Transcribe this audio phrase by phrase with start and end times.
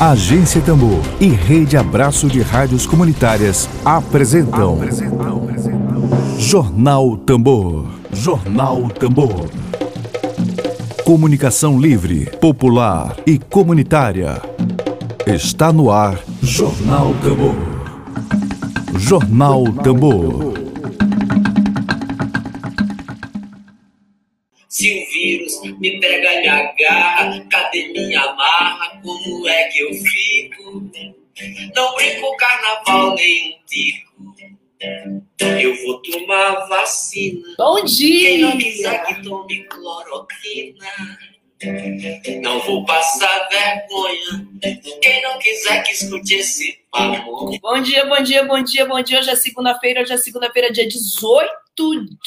[0.00, 6.08] Agência Tambor e Rede Abraço de Rádios Comunitárias apresentam, apresentam.
[6.38, 7.84] Jornal Tambor.
[8.12, 9.50] Jornal Tambor.
[11.04, 14.40] Comunicação livre, popular e comunitária.
[15.26, 17.56] Está no ar Jornal Tambor.
[18.96, 20.57] Jornal Tambor.
[25.18, 29.00] Vírus me pega, me agarra, cadê minha marra?
[29.02, 30.90] Como é que eu fico?
[31.74, 34.08] Não brinco carnaval nem um tico.
[35.40, 37.54] Eu vou tomar vacina.
[37.58, 38.28] Bom dia!
[38.28, 40.86] Quem não quiser que tome cloroquina.
[42.40, 44.46] Não vou passar vergonha.
[45.02, 47.58] Quem não quiser que escute esse papo.
[47.60, 49.18] Bom dia, bom dia, bom dia, bom dia.
[49.18, 51.50] Hoje é segunda-feira, hoje é segunda-feira, dia 18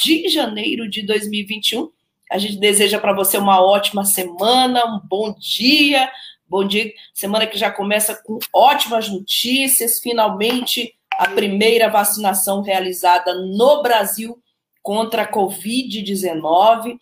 [0.03, 1.89] de janeiro de 2021.
[2.31, 6.09] A gente deseja para você uma ótima semana, um bom dia.
[6.47, 9.99] Bom dia, semana que já começa com ótimas notícias.
[9.99, 14.41] Finalmente, a primeira vacinação realizada no Brasil
[14.81, 16.97] contra a Covid-19.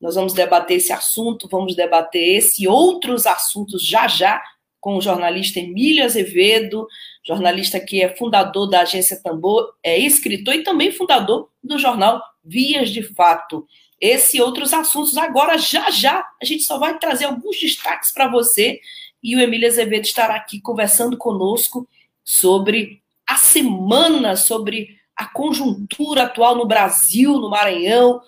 [0.00, 4.42] Nós vamos debater esse assunto, vamos debater esse e outros assuntos já já
[4.80, 6.88] com o jornalista Emílio Azevedo,
[7.24, 12.90] jornalista que é fundador da agência Tambor, é escritor e também fundador do jornal Vias
[12.90, 13.64] de Fato
[14.02, 15.16] esse e outros assuntos.
[15.16, 18.80] Agora, já já, a gente só vai trazer alguns destaques para você
[19.22, 21.88] e o Emílio Azevedo estará aqui conversando conosco
[22.24, 28.20] sobre a semana, sobre a conjuntura atual no Brasil, no Maranhão.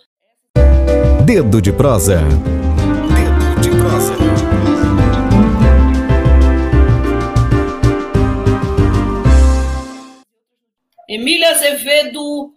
[1.25, 2.20] Dedo de prosa.
[2.20, 4.14] Dedo de prosa.
[11.08, 12.53] Emílio Azevedo,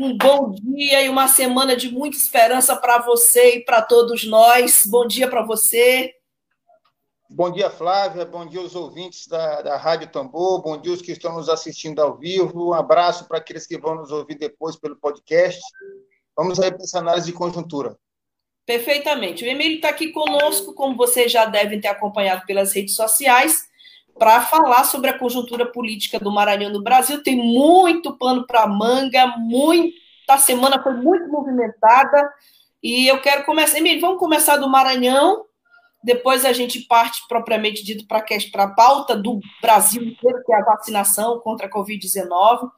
[0.00, 4.86] um bom dia e uma semana de muita esperança para você e para todos nós.
[4.86, 6.14] Bom dia para você.
[7.28, 8.24] Bom dia, Flávia.
[8.24, 10.62] Bom dia aos ouvintes da, da Rádio Tambor.
[10.62, 12.70] Bom dia aos que estão nos assistindo ao vivo.
[12.70, 15.60] Um abraço para aqueles que vão nos ouvir depois pelo podcast.
[16.34, 17.94] Vamos aí para essa análise de conjuntura.
[18.64, 19.44] Perfeitamente.
[19.44, 23.69] O Emílio está aqui conosco, como vocês já devem ter acompanhado pelas redes sociais
[24.18, 27.22] para falar sobre a conjuntura política do Maranhão no Brasil.
[27.22, 32.30] Tem muito pano para manga, muita semana foi muito movimentada.
[32.82, 33.78] E eu quero começar.
[33.78, 35.44] Emílio, vamos começar do Maranhão,
[36.02, 40.64] depois a gente parte propriamente dito para a pauta do Brasil inteiro, que é a
[40.64, 42.70] vacinação contra a Covid-19.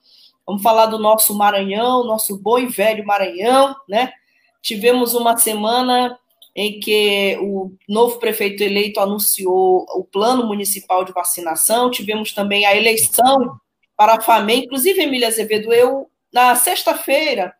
[0.44, 4.12] Vamos falar do nosso Maranhão, nosso bom e velho Maranhão, né?
[4.60, 6.18] Tivemos uma semana
[6.54, 12.76] em que o novo prefeito eleito anunciou o plano municipal de vacinação, tivemos também a
[12.76, 13.58] eleição
[13.96, 17.54] para a FAMEM, inclusive, Emília Azevedo, eu, na sexta-feira,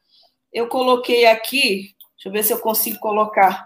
[0.53, 3.64] eu coloquei aqui, deixa eu ver se eu consigo colocar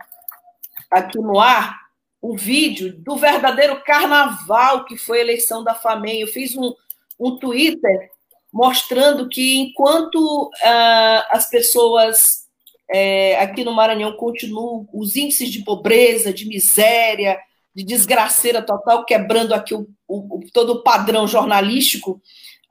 [0.90, 1.76] aqui no ar,
[2.20, 6.20] o vídeo do verdadeiro carnaval que foi a eleição da FAMEM.
[6.20, 6.72] Eu fiz um,
[7.18, 8.10] um Twitter
[8.52, 10.16] mostrando que enquanto
[10.46, 12.45] uh, as pessoas
[12.90, 17.38] é, aqui no Maranhão continuam os índices de pobreza, de miséria,
[17.74, 22.20] de desgraceira total, quebrando aqui o, o, todo o padrão jornalístico.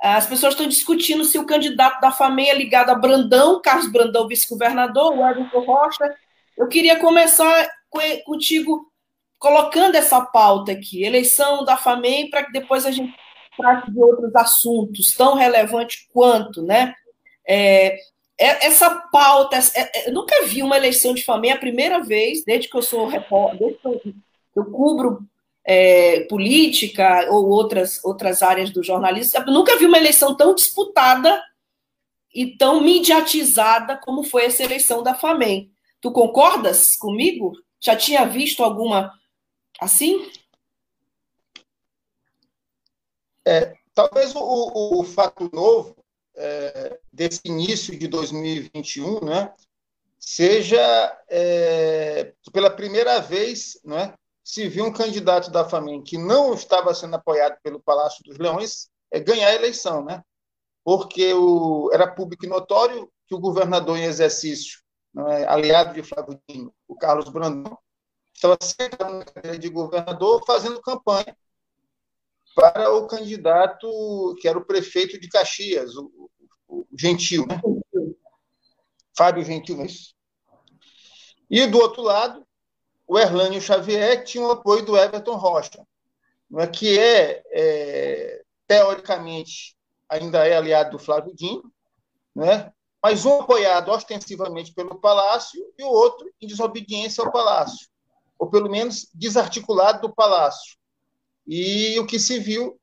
[0.02, 4.28] As pessoas estão discutindo se o candidato da FAMEA é ligado a Brandão, Carlos Brandão,
[4.28, 6.14] vice-governador, o Everton Rocha.
[6.58, 7.68] Eu queria começar
[8.26, 8.92] contigo
[9.40, 13.14] colocando essa pauta aqui, eleição da FAMEM, para que depois a gente
[13.56, 16.94] trate de outros assuntos tão relevantes quanto, né?
[17.48, 17.98] É,
[18.38, 22.70] essa pauta, é, eu nunca vi uma eleição de família, é a primeira vez, desde
[22.70, 24.02] que eu sou repórter, desde que eu,
[24.58, 25.26] eu cubro
[25.64, 31.42] é, política ou outras, outras áreas do jornalismo, eu nunca vi uma eleição tão disputada
[32.34, 35.72] e tão mediatizada como foi essa eleição da FAMEM.
[36.02, 37.54] Tu concordas comigo?
[37.80, 39.14] Já tinha visto alguma
[39.80, 40.30] assim?
[43.48, 46.05] É, talvez o, o fato novo
[46.36, 49.54] é, desse início de 2021, né,
[50.20, 50.80] seja
[51.30, 54.14] é, pela primeira vez, né,
[54.44, 58.90] se viu um candidato da família que não estava sendo apoiado pelo Palácio dos Leões
[59.12, 60.24] é, ganhar a eleição, né?
[60.84, 66.40] Porque o, era público e notório que o governador em exercício, né, aliado de Flávio
[66.48, 67.76] Dino, o Carlos Brandão,
[68.32, 71.36] estava sentado na cadeira de governador fazendo campanha
[72.56, 76.32] para o candidato que era o prefeito de Caxias, o,
[76.68, 77.62] o Gentil, né?
[79.16, 80.16] Fábio Gentil, é isso?
[81.50, 82.46] E do outro lado,
[83.06, 85.86] o Erlânio Xavier tinha o apoio do Everton Rocha,
[86.58, 86.68] é?
[86.68, 89.76] que é, é teoricamente
[90.08, 91.72] ainda é aliado do Flávio Dino,
[92.34, 92.72] né?
[93.02, 97.88] mas um apoiado ostensivamente pelo Palácio e o outro em desobediência ao Palácio,
[98.40, 100.78] ou pelo menos desarticulado do Palácio.
[101.48, 102.80] E o que se viu,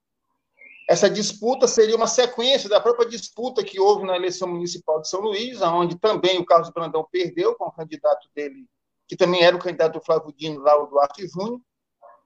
[0.88, 5.20] essa disputa seria uma sequência da própria disputa que houve na eleição municipal de São
[5.20, 8.67] Luís, onde também o Carlos Brandão perdeu com o candidato dele,
[9.09, 11.61] que também era o candidato do Flávio Dino, lá o Duarte Júnior.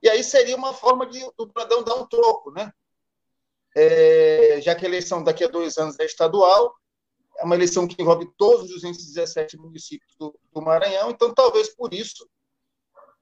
[0.01, 2.71] E aí seria uma forma de o Brandão dar um troco, né?
[3.75, 6.75] É, já que a eleição daqui a dois anos é estadual,
[7.37, 11.93] é uma eleição que envolve todos os 217 municípios do, do Maranhão, então talvez por
[11.93, 12.27] isso,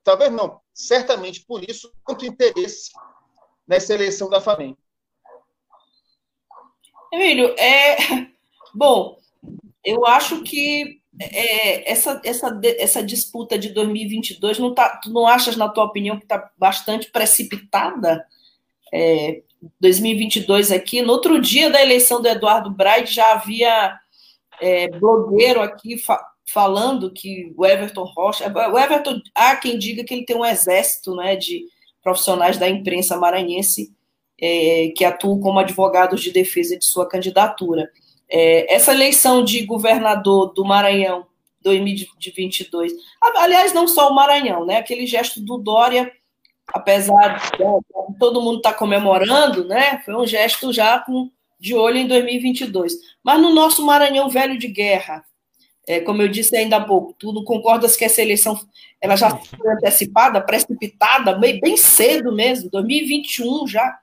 [0.05, 2.91] talvez não, certamente por isso, quanto interesse
[3.67, 4.77] nessa eleição da FAMEM.
[7.11, 7.97] Emílio, é
[8.73, 9.17] bom,
[9.83, 15.57] eu acho que é, essa, essa, essa disputa de 2022 não tá, tu não achas,
[15.57, 18.25] na tua opinião, que está bastante precipitada?
[18.93, 19.41] É,
[19.79, 23.99] 2022 aqui, no outro dia da eleição do Eduardo Braide, já havia
[24.61, 25.97] é, blogueiro aqui
[26.45, 28.51] falando que o Everton Rocha.
[28.51, 31.65] O Everton, há quem diga que ele tem um exército né, de
[32.01, 33.93] profissionais da imprensa maranhense
[34.39, 37.89] é, que atuam como advogados de defesa de sua candidatura.
[38.29, 41.25] É, essa eleição de governador do Maranhão
[41.61, 42.93] 2022,
[43.37, 44.77] aliás, não só o Maranhão, né?
[44.77, 46.11] Aquele gesto do Dória,
[46.67, 49.99] apesar de todo mundo estar tá comemorando, né?
[50.05, 52.93] Foi um gesto já com de olho em 2022.
[53.23, 55.23] Mas no nosso Maranhão velho de guerra,
[55.87, 58.59] é, como eu disse ainda há pouco, tu não concordas que essa eleição
[58.99, 63.99] ela já foi antecipada, precipitada, bem, bem cedo mesmo, 2021 já?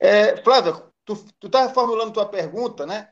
[0.00, 3.08] É, Flávia, tu estava formulando tua pergunta, né?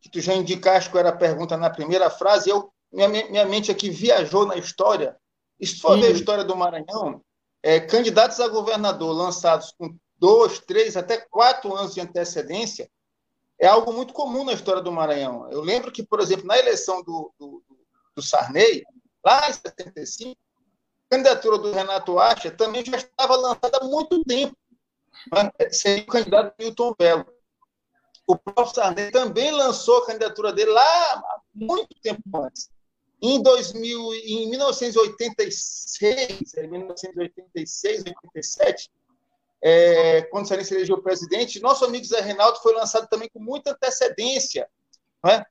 [0.00, 3.70] Que tu já indicaste qual era a pergunta na primeira frase, eu minha, minha mente
[3.70, 5.16] aqui viajou na história.
[5.58, 7.20] E se for ver a história do Maranhão,
[7.62, 12.88] é, candidatos a governador lançados com dois, três, até quatro anos de antecedência,
[13.58, 15.50] é algo muito comum na história do Maranhão.
[15.50, 17.62] Eu lembro que, por exemplo, na eleição do, do,
[18.14, 18.84] do Sarney,
[19.24, 24.56] lá em 75, a candidatura do Renato Acha também já estava lançada há muito tempo.
[25.32, 25.50] Né?
[25.70, 27.26] Seria o candidato Milton Belo.
[28.26, 32.70] O próprio Sarney também lançou a candidatura dele lá há muito tempo antes.
[33.22, 38.90] Em, 2000, em 1986, 1986, 87,
[39.66, 43.70] é, quando Sarinho se elegeu presidente, nosso amigo Zé Reinaldo foi lançado também com muita
[43.70, 44.68] antecedência
[45.24, 45.42] né,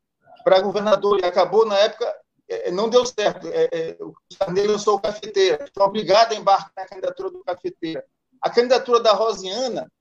[0.43, 2.15] para governador, e acabou, na época,
[2.47, 3.47] é, não deu certo.
[3.47, 8.05] É, é, o Sarney lançou o Cafeteira, foi obrigado a embarcar na candidatura do Cafeteira.
[8.39, 9.91] A candidatura da Rosiana,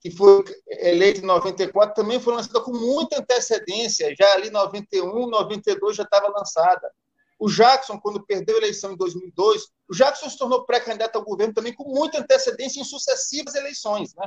[0.00, 5.26] que foi eleita em 94, também foi lançada com muita antecedência, já ali em 91,
[5.28, 6.90] 92 já estava lançada.
[7.38, 11.52] O Jackson, quando perdeu a eleição em 2002, o Jackson se tornou pré-candidato ao governo
[11.52, 14.14] também com muita antecedência em sucessivas eleições.
[14.14, 14.26] Né?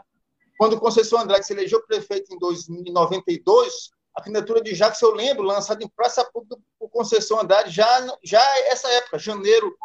[0.58, 5.84] Quando Conceição Andrade se elegeu prefeito em 1992, a candidatura de Jackson, eu lembro, lançada
[5.84, 9.78] em praça pública por Conceição Andrade, já, já essa época, janeiro,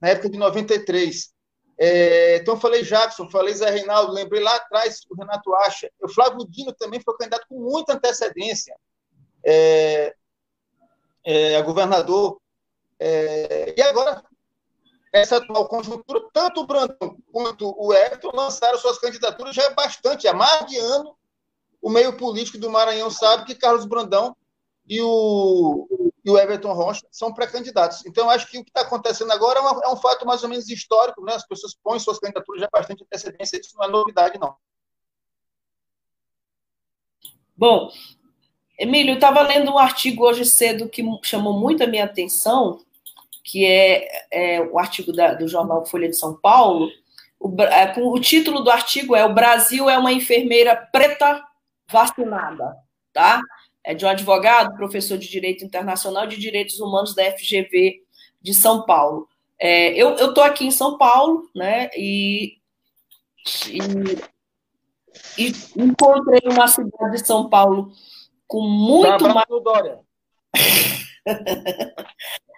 [0.00, 1.34] na época de 93.
[1.76, 5.90] É, então, eu falei Jackson, falei Zé Reinaldo, lembrei lá atrás o Renato Acha.
[6.00, 8.74] O Flávio Dino também foi candidato com muita antecedência.
[9.44, 10.14] É,
[11.24, 12.40] é, governador.
[12.98, 14.22] É, e agora,
[15.12, 20.28] essa atual conjuntura, tanto o Brandão quanto o Everton lançaram suas candidaturas já é bastante,
[20.28, 21.16] há mais de ano,
[21.80, 24.36] o meio político do Maranhão sabe que Carlos Brandão
[24.88, 25.86] e o,
[26.24, 28.04] e o Everton Rocha são pré-candidatos.
[28.06, 30.68] Então, acho que o que está acontecendo agora é, é, um fato mais ou menos
[30.68, 31.34] histórico, né?
[31.34, 34.56] as pessoas põem suas candidaturas já bastante antecedência, isso não é novidade, não.
[37.56, 37.90] Bom,
[38.78, 42.80] Emílio, eu estava lendo um artigo hoje cedo que chamou muito a minha atenção,
[43.44, 46.90] que é, é o artigo da, do jornal Folha de São Paulo.
[47.38, 51.42] O, é, o título do artigo é O Brasil é uma enfermeira preta
[51.88, 52.76] vacinada,
[53.12, 53.40] tá?
[53.84, 58.02] É de um advogado, professor de Direito Internacional de Direitos Humanos da FGV
[58.42, 59.28] de São Paulo.
[59.58, 61.90] É, eu estou aqui em São Paulo, né?
[61.96, 62.56] E,
[63.68, 63.78] e,
[65.38, 67.92] e encontrei uma cidade de São Paulo
[68.54, 69.46] com muito mais.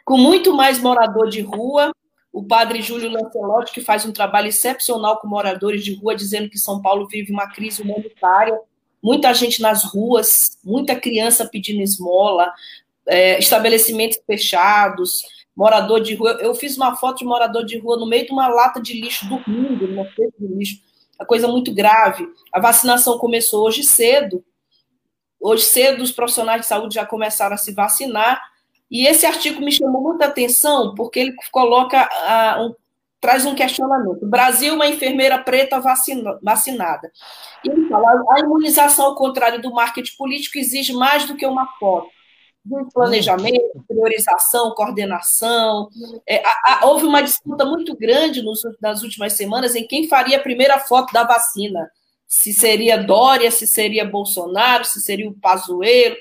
[0.05, 1.91] com muito mais morador de rua.
[2.31, 6.59] O padre Júlio Lancelotti, que faz um trabalho excepcional com moradores de rua, dizendo que
[6.59, 8.61] São Paulo vive uma crise humanitária,
[9.03, 12.53] muita gente nas ruas, muita criança pedindo esmola,
[13.09, 15.23] é, estabelecimentos fechados,
[15.57, 16.33] morador de rua.
[16.43, 19.27] Eu fiz uma foto de morador de rua no meio de uma lata de lixo
[19.27, 20.77] dormindo, numa feira de lixo.
[21.19, 22.29] A coisa muito grave.
[22.53, 24.45] A vacinação começou hoje cedo,
[25.47, 28.43] Hoje cedo, os profissionais de saúde já começaram a se vacinar.
[28.91, 32.75] E esse artigo me chamou muita atenção, porque ele coloca, uh, um,
[33.21, 34.27] traz um questionamento.
[34.27, 37.13] Brasil, uma enfermeira preta vacina, vacinada.
[37.65, 41.69] E ele fala, a imunização, ao contrário do marketing político, exige mais do que uma
[41.79, 42.09] foto.
[42.93, 45.89] planejamento, priorização, coordenação.
[46.29, 50.39] É, a, a, houve uma disputa muito grande nos, nas últimas semanas em quem faria
[50.39, 51.89] a primeira foto da vacina.
[52.27, 56.17] Se seria Dória, se seria Bolsonaro, se seria o Pazuello.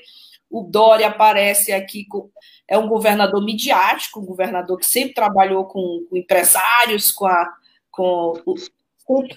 [0.50, 2.30] O Dória aparece aqui, com,
[2.68, 7.52] é um governador midiático, um governador que sempre trabalhou com, com empresários, com a,
[7.90, 8.34] com,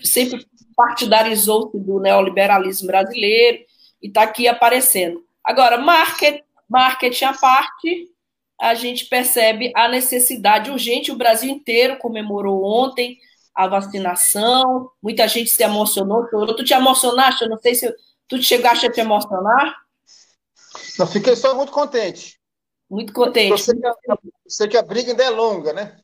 [0.03, 0.45] sempre
[0.75, 3.59] partidarizou-se do neoliberalismo brasileiro
[4.01, 5.23] e está aqui aparecendo.
[5.43, 8.07] Agora, market, marketing à parte,
[8.59, 11.11] a gente percebe a necessidade urgente.
[11.11, 13.17] O Brasil inteiro comemorou ontem
[13.59, 16.55] a vacinação, muita gente se emocionou, chorou.
[16.55, 17.43] Tu te emocionaste?
[17.43, 17.93] Eu não sei se
[18.25, 19.75] tu chegaste a te emocionar.
[20.97, 22.39] Não, fiquei só muito contente.
[22.89, 23.51] Muito contente.
[23.51, 23.95] Eu sei que a,
[24.47, 25.97] sei que a briga ainda é longa, né?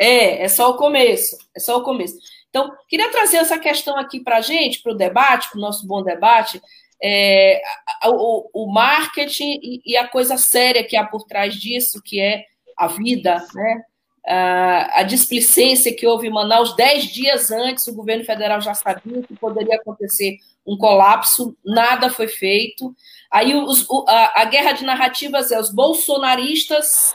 [0.00, 1.36] É, é só o começo.
[1.54, 2.16] É só o começo.
[2.48, 5.86] Então, queria trazer essa questão aqui para a gente, para o debate, para o nosso
[5.86, 6.62] bom debate,
[7.02, 7.60] é,
[8.06, 12.42] o, o, marketing e, e, a coisa séria que há por trás disso, que é
[12.74, 13.84] a vida, né?
[14.26, 19.22] A, a displicência que houve em Manaus, dez dias antes, o governo federal já sabia
[19.22, 22.94] que poderia acontecer um colapso, nada foi feito.
[23.30, 27.14] Aí os, a, a, guerra de narrativas é os bolsonaristas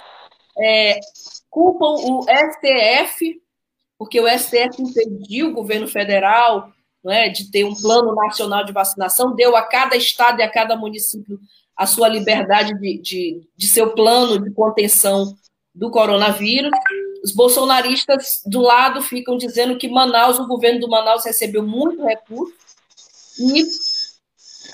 [0.57, 1.00] é,
[1.50, 3.41] culpam o STF,
[3.97, 6.71] porque o STF impediu o governo federal
[7.03, 10.75] né, de ter um plano nacional de vacinação, deu a cada estado e a cada
[10.75, 11.39] município
[11.77, 15.35] a sua liberdade de, de, de seu plano de contenção
[15.75, 16.72] do coronavírus.
[17.24, 22.55] Os bolsonaristas do lado ficam dizendo que Manaus, o governo do Manaus recebeu muito recurso
[23.38, 23.63] e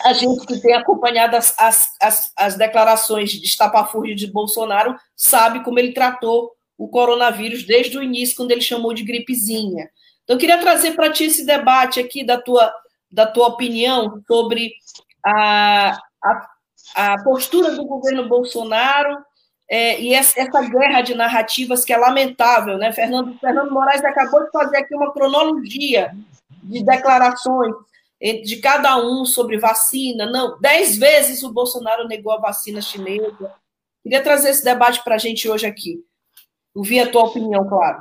[0.03, 5.63] a gente que tem acompanhado as, as, as, as declarações de estapafúrdio de Bolsonaro sabe
[5.63, 9.89] como ele tratou o coronavírus desde o início, quando ele chamou de gripezinha.
[10.24, 12.74] Então, eu queria trazer para ti esse debate aqui da tua,
[13.12, 14.72] da tua opinião sobre
[15.24, 16.50] a, a,
[16.96, 19.17] a postura do governo Bolsonaro
[19.74, 22.92] é, e essa, essa, guerra de narrativas que é lamentável, né?
[22.92, 26.12] Fernando, Fernando Moraes acabou de fazer aqui uma cronologia
[26.62, 27.74] de declarações
[28.44, 30.25] de cada um sobre vacina.
[30.25, 33.56] Não, dez vezes o Bolsonaro negou a vacina chinesa.
[34.04, 36.04] Queria trazer esse debate para a gente hoje aqui.
[36.75, 38.00] Ouvir a tua opinião, claro.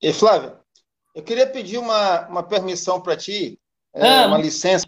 [0.00, 0.56] E Flávia,
[1.12, 3.58] eu queria pedir uma, uma permissão para ti,
[3.92, 4.86] é, ah, uma licença,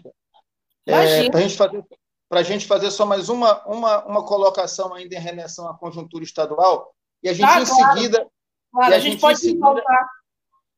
[0.85, 1.83] é, para gente fazer
[2.29, 6.23] para a gente fazer só mais uma, uma, uma colocação ainda em relação à conjuntura
[6.23, 7.93] estadual, e a gente ah, em claro.
[7.93, 8.27] seguida.
[8.71, 10.09] Claro, a, a, gente, pode seguida, voltar.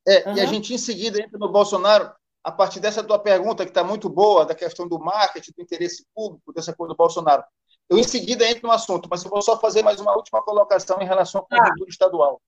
[0.08, 0.38] É, uhum.
[0.38, 2.12] E a gente em seguida entra no Bolsonaro,
[2.44, 6.06] a partir dessa tua pergunta, que está muito boa, da questão do marketing, do interesse
[6.16, 7.44] público, dessa coisa do Bolsonaro.
[7.90, 11.02] Eu em seguida entro no assunto, mas eu vou só fazer mais uma última colocação
[11.02, 11.58] em relação à tá.
[11.58, 11.92] conjuntura ah.
[11.92, 12.42] estadual,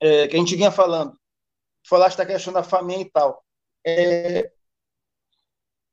[0.00, 1.20] é, que a gente vinha falando
[1.86, 3.44] falaste da questão da família e tal.
[3.84, 4.50] É,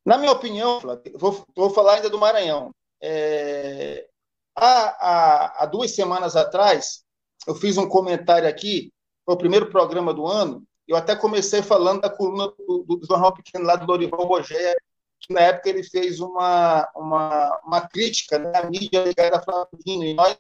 [0.08, 0.80] na minha opinião,
[1.16, 2.74] vou, vou falar ainda do Maranhão.
[3.04, 4.08] É,
[4.56, 7.04] há, há, há, duas semanas atrás,
[7.46, 8.94] eu fiz um comentário aqui,
[9.26, 13.34] foi o primeiro programa do ano, eu até comecei falando da coluna do, do, jornal
[13.34, 14.80] pequeno lá do Dorival Rogério,
[15.20, 19.68] que na época ele fez uma, uma, uma crítica né, à mídia ligada a Flávio
[19.86, 20.38] e nós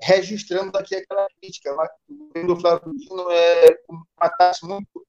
[0.00, 1.74] registrando aqui aquela crítica.
[2.08, 5.04] O governo Dino é um ataque muito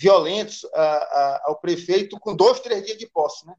[0.00, 3.46] violentos a, a, ao prefeito com dois, três dias de posse.
[3.46, 3.54] Né?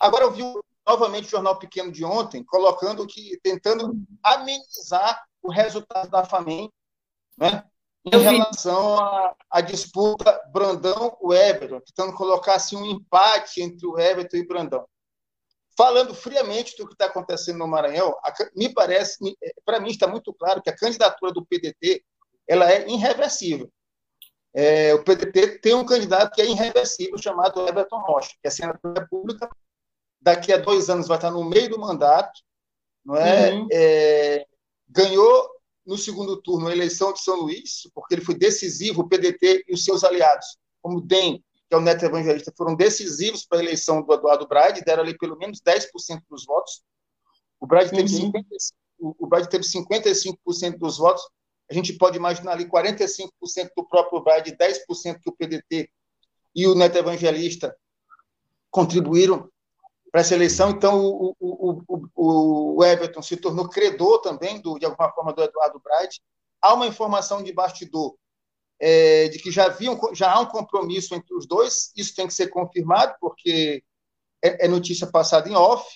[0.00, 0.42] Agora eu vi
[0.84, 6.68] novamente o jornal pequeno de ontem colocando que tentando amenizar o resultado da FAMEM
[7.38, 7.64] né?
[8.04, 8.98] em relação
[9.48, 14.84] à, disputa Brandão-Everton, tentando colocar assim, um empate entre o Everton e Brandão.
[15.76, 18.12] Falando friamente do que está acontecendo no Maranhão,
[18.56, 22.04] me parece, é, para mim está muito claro que a candidatura do PDT
[22.48, 23.70] ela é irreversível.
[24.54, 28.92] É, o PDT tem um candidato que é irreversível, chamado Everton Rocha, que é senador
[28.92, 29.48] da República.
[30.20, 32.40] Daqui a dois anos vai estar no meio do mandato,
[33.04, 33.52] não é?
[33.52, 33.68] Uhum.
[33.72, 34.46] é
[34.92, 35.48] ganhou
[35.86, 39.74] no segundo turno a eleição de São Luís, porque ele foi decisivo, o PDT e
[39.74, 43.62] os seus aliados, como o DEM, que é o Neto Evangelista, foram decisivos para a
[43.62, 45.88] eleição do Eduardo Braide, deram ali pelo menos 10%
[46.28, 46.82] dos votos.
[47.58, 48.32] O Braide teve, uhum.
[48.32, 48.48] 50,
[48.98, 51.22] o Braide teve 55% dos votos.
[51.72, 53.30] A gente pode imaginar ali 45%
[53.74, 55.88] do próprio Braide, 10% que o PDT
[56.54, 57.74] e o Neto Evangelista
[58.70, 59.48] contribuíram
[60.10, 60.68] para essa eleição.
[60.68, 61.82] Então, o, o,
[62.14, 66.20] o, o, Everton se tornou credor também, do, de alguma forma, do Eduardo Braide.
[66.60, 68.16] Há uma informação de bastidor
[68.78, 72.26] é, de que já, havia um, já há um compromisso entre os dois, isso tem
[72.26, 73.82] que ser confirmado, porque
[74.44, 75.88] é, é notícia passada em off,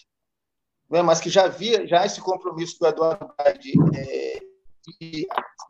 [0.88, 4.46] né, mas que já havia já esse compromisso do Eduardo Braide é,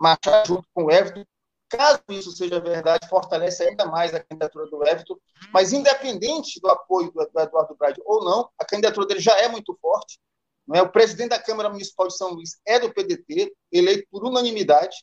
[0.01, 1.25] marchar junto com o Everton.
[1.69, 5.17] Caso isso seja verdade, fortalece ainda mais a candidatura do Everton,
[5.53, 9.49] mas independente do apoio do, do Eduardo Braide ou não, a candidatura dele já é
[9.49, 10.19] muito forte.
[10.67, 10.83] Não é?
[10.83, 14.97] O presidente da Câmara Municipal de São Luís é do PDT, eleito por unanimidade.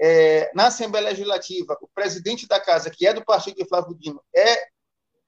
[0.00, 4.22] É, na Assembleia Legislativa, o presidente da casa, que é do partido de Flávio Dino,
[4.34, 4.68] é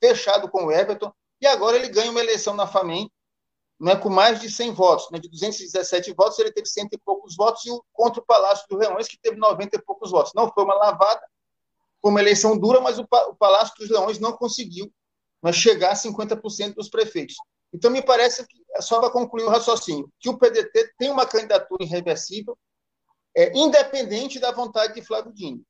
[0.00, 3.10] fechado com o Everton, e agora ele ganha uma eleição na FAMEM
[3.80, 5.10] né, com mais de 100 votos.
[5.10, 8.66] Né, de 217 votos, ele teve cento e poucos votos, e o, contra o Palácio
[8.68, 10.32] dos Leões, que teve 90 e poucos votos.
[10.34, 11.22] Não foi uma lavada,
[12.00, 14.92] foi uma eleição dura, mas o, o Palácio dos Leões não conseguiu
[15.42, 17.36] né, chegar a 50% dos prefeitos.
[17.72, 21.84] Então, me parece que, só para concluir o raciocínio, que o PDT tem uma candidatura
[21.84, 22.56] irreversível,
[23.36, 25.62] é, independente da vontade de Flávio Dino.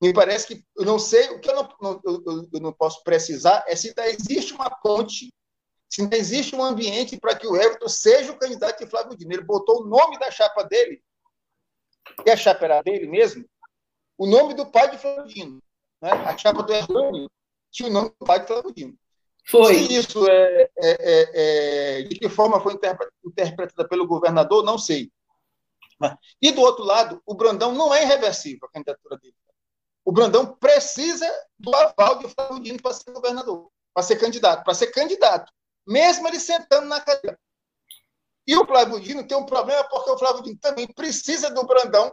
[0.00, 3.64] Me parece que, eu não sei, o que eu não, eu, eu não posso precisar
[3.66, 5.30] é se existe uma ponte
[5.90, 9.32] se não existe um ambiente para que o Everton seja o candidato de Flávio Dino.
[9.32, 11.02] Ele botou o nome da chapa dele,
[12.24, 13.44] e a chapa era dele mesmo,
[14.16, 15.60] o nome do pai de Flávio Dino.
[16.00, 16.12] Né?
[16.12, 17.26] A chapa do Everton
[17.72, 18.94] tinha o nome do pai de Flávio Dino.
[19.48, 19.74] Foi.
[19.74, 22.78] Se isso é, é, é, é de que forma foi
[23.24, 25.10] interpretada pelo governador, não sei.
[26.40, 29.34] E do outro lado, o Brandão não é irreversível a candidatura dele.
[30.04, 31.28] O Brandão precisa
[31.58, 35.52] do aval de Flávio Dino para ser governador, para ser candidato, para ser candidato
[35.86, 37.38] mesmo ele sentando na cadeira.
[38.46, 42.12] E o Flávio Dino tem um problema porque o Flávio Dino também precisa do Brandão,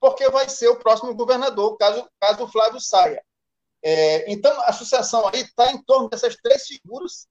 [0.00, 3.22] porque vai ser o próximo governador, caso, caso o Flávio saia.
[3.82, 7.26] É, então, a associação aí está em torno dessas três figuras,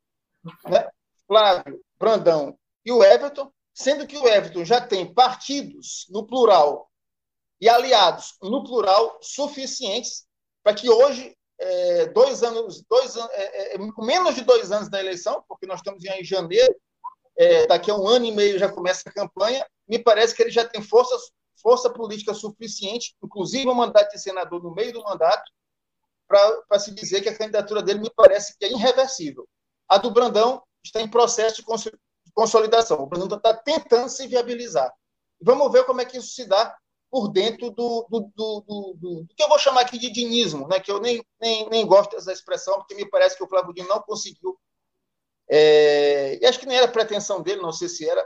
[0.65, 0.89] né?
[1.27, 6.89] Flávio, Brandão e o Everton, sendo que o Everton já tem partidos no plural
[7.61, 10.25] e aliados no plural suficientes
[10.63, 14.99] para que hoje é, dois anos, dois, é, é, é, menos de dois anos da
[14.99, 16.73] eleição, porque nós estamos em janeiro,
[17.37, 20.51] é, daqui a um ano e meio já começa a campanha, me parece que ele
[20.51, 21.15] já tem força,
[21.61, 25.51] força política suficiente, inclusive um mandato de senador no meio do mandato,
[26.27, 29.47] para se dizer que a candidatura dele me parece que é irreversível.
[29.87, 31.65] A do Brandão está em processo de
[32.33, 33.01] consolidação.
[33.01, 34.93] O Brandão está tentando se viabilizar.
[35.41, 36.77] Vamos ver como é que isso se dá
[37.09, 40.79] por dentro do, do, do, do, que eu vou chamar aqui de dinismo, né?
[40.79, 43.87] que eu nem, nem, nem gosto dessa expressão, porque me parece que o Flávio Dino
[43.87, 44.59] não conseguiu,
[45.49, 48.25] é, e acho que nem era pretensão dele, não sei se era,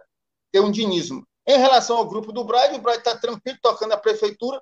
[0.52, 1.26] ter um dinismo.
[1.48, 4.62] Em relação ao grupo do Braille, o Braille está tranquilo, tocando a prefeitura.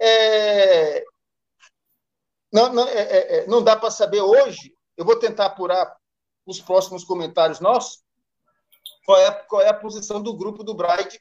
[0.00, 1.04] É,
[2.52, 5.96] não, não, é, é, é não dá para saber hoje, eu vou tentar apurar
[6.46, 8.04] os próximos comentários nossos,
[9.04, 11.20] qual é, qual é a posição do grupo do Braille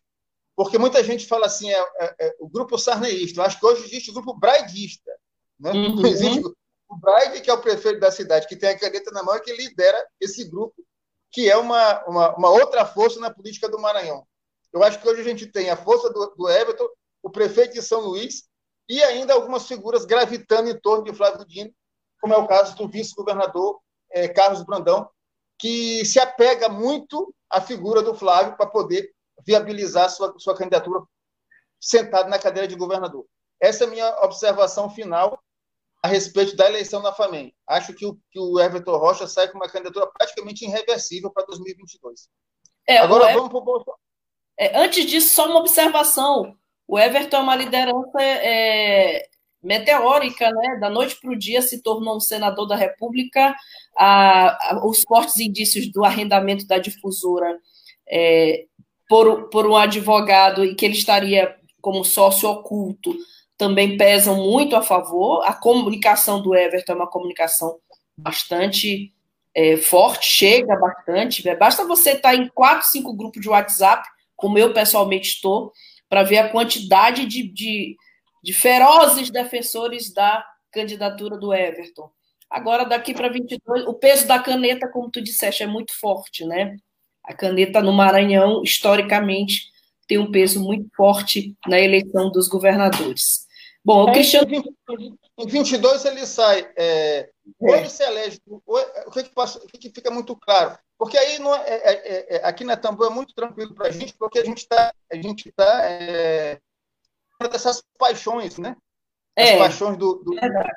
[0.55, 3.39] porque muita gente fala assim, é, é, é o grupo sarneísta.
[3.39, 5.11] Eu acho que hoje existe o grupo braidista.
[5.59, 5.71] Né?
[5.71, 6.05] Uhum.
[6.07, 6.41] Existe
[6.87, 9.41] o Braide, que é o prefeito da cidade, que tem a caneta na mão e
[9.41, 10.75] que lidera esse grupo,
[11.31, 14.25] que é uma, uma, uma, outra força na política do Maranhão.
[14.71, 16.87] Eu acho que hoje a gente tem a força do, do Everton,
[17.23, 18.43] o prefeito de São Luís
[18.87, 21.73] e ainda algumas figuras gravitando em torno de Flávio Dino,
[22.21, 23.79] como é o caso do vice-governador
[24.11, 25.09] é, Carlos Brandão,
[25.57, 29.11] que se apega muito à figura do Flávio para poder
[29.45, 31.01] viabilizar sua, sua candidatura
[31.79, 33.25] sentado na cadeira de governador.
[33.61, 35.39] Essa é a minha observação final
[36.03, 37.53] a respeito da eleição na FAMEM.
[37.67, 42.29] Acho que o, que o Everton Rocha sai com uma candidatura praticamente irreversível para 2022.
[42.87, 43.99] É, Agora vamos para o Bolsonaro.
[44.57, 46.55] É, antes disso, só uma observação.
[46.87, 49.27] O Everton é uma liderança é,
[49.61, 50.77] meteórica, né?
[50.79, 53.55] Da noite para o dia se tornou um senador da República.
[53.97, 57.59] A, a, os fortes indícios do arrendamento da difusora
[58.07, 58.65] é,
[59.07, 63.15] por, por um advogado e que ele estaria como sócio oculto
[63.57, 65.43] também pesam muito a favor.
[65.45, 67.77] A comunicação do Everton é uma comunicação
[68.17, 69.13] bastante
[69.53, 71.47] é, forte, chega bastante.
[71.47, 75.71] É, basta você estar em quatro, cinco grupos de WhatsApp, como eu pessoalmente estou,
[76.09, 77.95] para ver a quantidade de, de,
[78.43, 82.11] de ferozes defensores da candidatura do Everton.
[82.49, 86.75] Agora, daqui para 22, o peso da caneta, como tu disseste, é muito forte, né?
[87.27, 89.71] A caneta no Maranhão, historicamente,
[90.07, 93.45] tem um peso muito forte na eleição dos governadores.
[93.83, 94.47] Bom, o Cristiano.
[95.37, 96.67] Em 22 ele sai.
[96.75, 98.39] É, ou ele se elege.
[98.47, 100.77] Ou, o, que, que, passa, o que, que, fica muito claro?
[100.97, 103.91] Porque aí não é, é, é, é aqui na Tambu é muito tranquilo para a
[103.91, 106.59] gente, porque a gente está a gente tá, é,
[107.51, 108.75] dessas paixões, né?
[109.37, 110.31] As é, paixões do, do,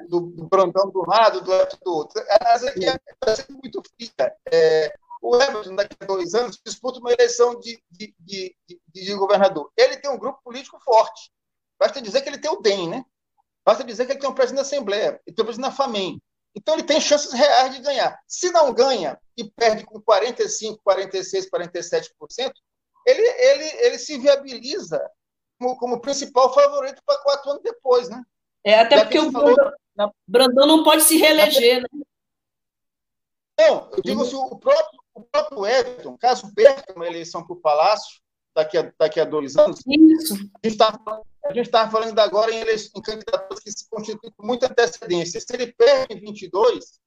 [0.09, 2.23] do, do Brandão do lado, do outro do outro.
[2.41, 4.35] As aqui é, é muito fria.
[4.53, 8.57] É, o Everton, daqui a dois anos, disputa uma eleição de, de, de,
[8.89, 9.71] de, governador.
[9.77, 11.31] Ele tem um grupo político forte.
[11.79, 13.05] Basta dizer que ele tem o DEM, né?
[13.65, 16.21] Basta dizer que ele tem um presidente da Assembleia, ele tem um presidente da FAMEM.
[16.55, 18.19] Então, ele tem chances reais de ganhar.
[18.27, 22.53] Se não ganha e perde com 45%, 46%, 47%,
[23.07, 25.01] ele, ele, ele se viabiliza
[25.59, 28.23] como, como principal favorito para quatro anos depois, né?
[28.65, 29.57] É, até Já porque o falou,
[30.27, 31.89] Brandão, não pode se reeleger, né?
[33.59, 37.61] Não, eu digo assim, o próprio, o próprio Everton, caso perca uma eleição para o
[37.61, 38.21] Palácio,
[38.55, 40.35] daqui a, daqui a dois anos, Isso.
[41.45, 45.41] a gente estava falando agora em, eleições, em candidaturas que se constituem com muita antecedência.
[45.41, 47.01] Se ele perde em 22,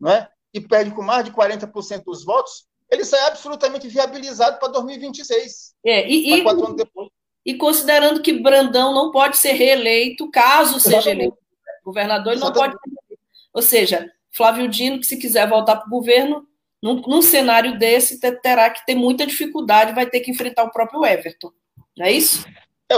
[0.00, 5.74] né, e perde com mais de 40% dos votos, ele sai absolutamente viabilizado para 2026.
[5.84, 7.08] É, e, e, quatro anos depois.
[7.44, 11.02] e considerando que Brandão não pode ser reeleito, caso Exatamente.
[11.02, 11.38] seja eleito
[11.84, 13.18] governador, ele não pode ser
[13.52, 16.46] Ou seja, Flávio Dino, que se quiser voltar para o governo,
[16.82, 21.04] num, num, cenário desse, terá que ter muita dificuldade, vai ter que enfrentar o próprio
[21.04, 21.50] Everton.
[21.96, 22.46] Não é isso?
[22.90, 22.94] É,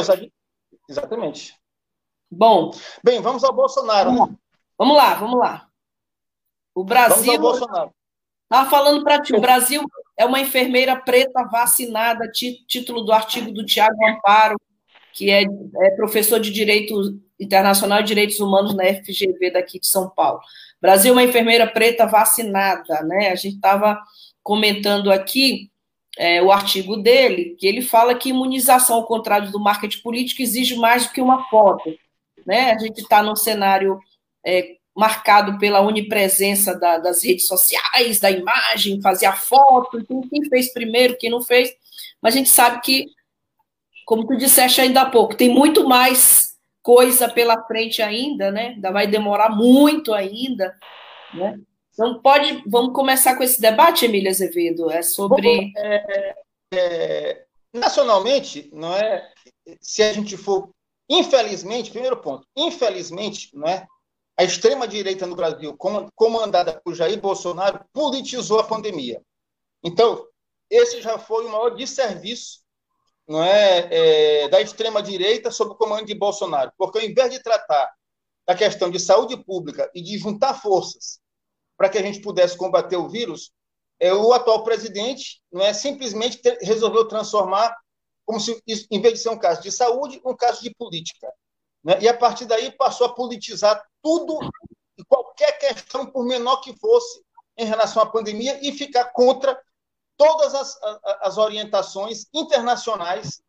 [0.88, 1.54] exatamente.
[2.30, 2.70] Bom.
[3.02, 4.10] Bem, vamos ao Bolsonaro.
[4.10, 4.34] Vamos lá,
[4.76, 5.14] vamos lá.
[5.14, 5.68] Vamos lá.
[6.74, 7.16] O Brasil.
[7.16, 7.94] Vamos ao Bolsonaro.
[8.44, 9.82] Estava falando para ti, o Brasil
[10.16, 14.56] é uma enfermeira preta vacinada, título do artigo do Tiago Amparo,
[15.12, 20.08] que é, é, professor de Direito Internacional e Direitos Humanos na FGV daqui de São
[20.08, 20.40] Paulo.
[20.80, 23.30] Brasil uma enfermeira preta vacinada, né?
[23.30, 24.00] A gente estava
[24.42, 25.70] comentando aqui
[26.18, 30.76] é, o artigo dele, que ele fala que imunização, ao contrário do marketing político, exige
[30.76, 31.94] mais do que uma foto.
[32.46, 32.72] Né?
[32.72, 34.00] A gente está num cenário
[34.44, 40.72] é, marcado pela onipresença da, das redes sociais, da imagem, fazer a foto, quem fez
[40.72, 41.70] primeiro, quem não fez,
[42.20, 43.06] mas a gente sabe que,
[44.04, 46.47] como tu disseste ainda há pouco, tem muito mais
[46.88, 48.68] coisa pela frente ainda, né?
[48.68, 50.74] Ainda vai demorar muito ainda,
[51.35, 51.61] né?
[51.92, 56.35] Então pode, vamos começar com esse debate, Emília Azevedo, é sobre é,
[56.72, 59.31] é, nacionalmente, não é?
[59.83, 60.70] Se a gente for,
[61.11, 63.87] infelizmente, primeiro ponto, infelizmente, não é?
[64.38, 65.77] a extrema-direita no Brasil,
[66.14, 69.20] comandada por Jair Bolsonaro, politizou a pandemia.
[69.85, 70.27] Então,
[70.70, 72.61] esse já foi o maior desserviço
[73.28, 77.92] não é, é da extrema-direita sob o comando de Bolsonaro, porque ao invés de tratar
[78.46, 81.20] da questão de saúde pública e de juntar forças
[81.76, 83.52] para que a gente pudesse combater o vírus,
[84.00, 87.76] é, o atual presidente não é simplesmente ter, resolveu transformar
[88.24, 91.30] como se em vez de ser um caso de saúde, um caso de política.
[91.84, 91.98] Né?
[92.00, 94.38] E a partir daí passou a politizar tudo
[94.96, 97.22] e qualquer questão, por menor que fosse,
[97.56, 99.58] em relação à pandemia e ficar contra
[100.18, 100.78] todas as,
[101.22, 103.40] as orientações internacionais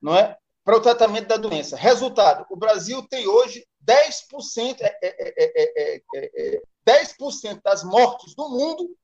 [0.00, 1.76] não é, para o tratamento da doença.
[1.76, 8.96] Resultado: o Brasil tem hoje 10%, é, é, é, é, 10% das mortes do mundo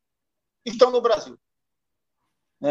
[0.64, 1.38] estão no Brasil.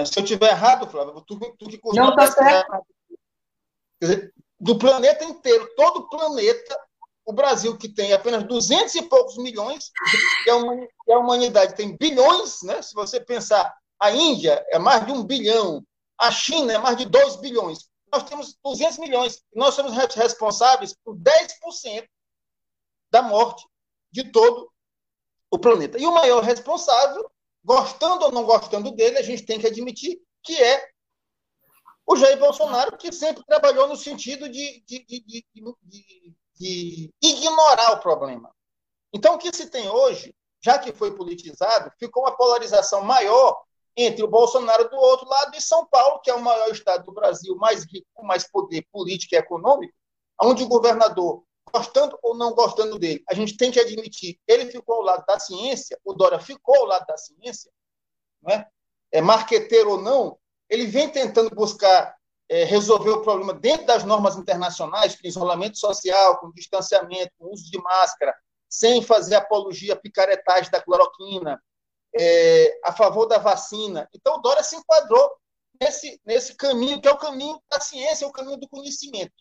[0.06, 2.86] Se eu tiver errado, Flávio, tu, tu que Não, está certo.
[4.00, 6.78] Quer dizer, do planeta inteiro, todo o planeta,
[7.26, 9.92] o Brasil, que tem apenas 200 e poucos milhões,
[10.46, 12.82] e a humanidade tem bilhões, né?
[12.82, 15.84] se você pensar, a Índia é mais de um bilhão,
[16.18, 17.90] a China é mais de 2 bilhões.
[18.12, 19.44] Nós temos 200 milhões.
[19.54, 22.08] Nós somos responsáveis por 10%
[23.12, 23.66] da morte
[24.12, 24.72] de todo
[25.52, 25.98] o planeta.
[26.00, 27.30] E o maior responsável,
[27.64, 30.90] gostando ou não gostando dele, a gente tem que admitir que é
[32.06, 35.46] o Jair Bolsonaro, que sempre trabalhou no sentido de, de, de,
[36.56, 38.50] de, ignorar o problema.
[39.14, 43.62] Então, o que se tem hoje, já que foi politizado, ficou uma polarização maior
[43.98, 47.12] entre o Bolsonaro do outro lado e São Paulo, que é o maior estado do
[47.12, 49.94] Brasil, mais rico, com mais poder político e econômico,
[50.40, 54.98] onde o governador, gostando ou não gostando dele, a gente tem que admitir, ele ficou
[54.98, 57.72] ao lado da ciência, o Dória ficou ao lado da ciência,
[58.42, 58.68] não é?
[59.12, 60.38] é marqueteiro ou não,
[60.70, 62.16] ele vem tentando buscar
[62.48, 67.70] é, resolver o problema dentro das normas internacionais, com isolamento social, com distanciamento, com uso
[67.70, 68.34] de máscara,
[68.70, 71.60] sem fazer apologia picaretagem da cloroquina,
[72.16, 74.08] é, a favor da vacina.
[74.14, 75.32] Então, Dória se enquadrou
[75.80, 79.34] nesse, nesse caminho, que é o caminho da ciência, é o caminho do conhecimento.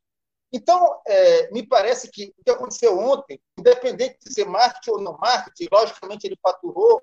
[0.53, 5.19] Então, é, me parece que o que aconteceu ontem, independente de ser marketing ou não
[5.19, 7.03] marketing, logicamente ele faturou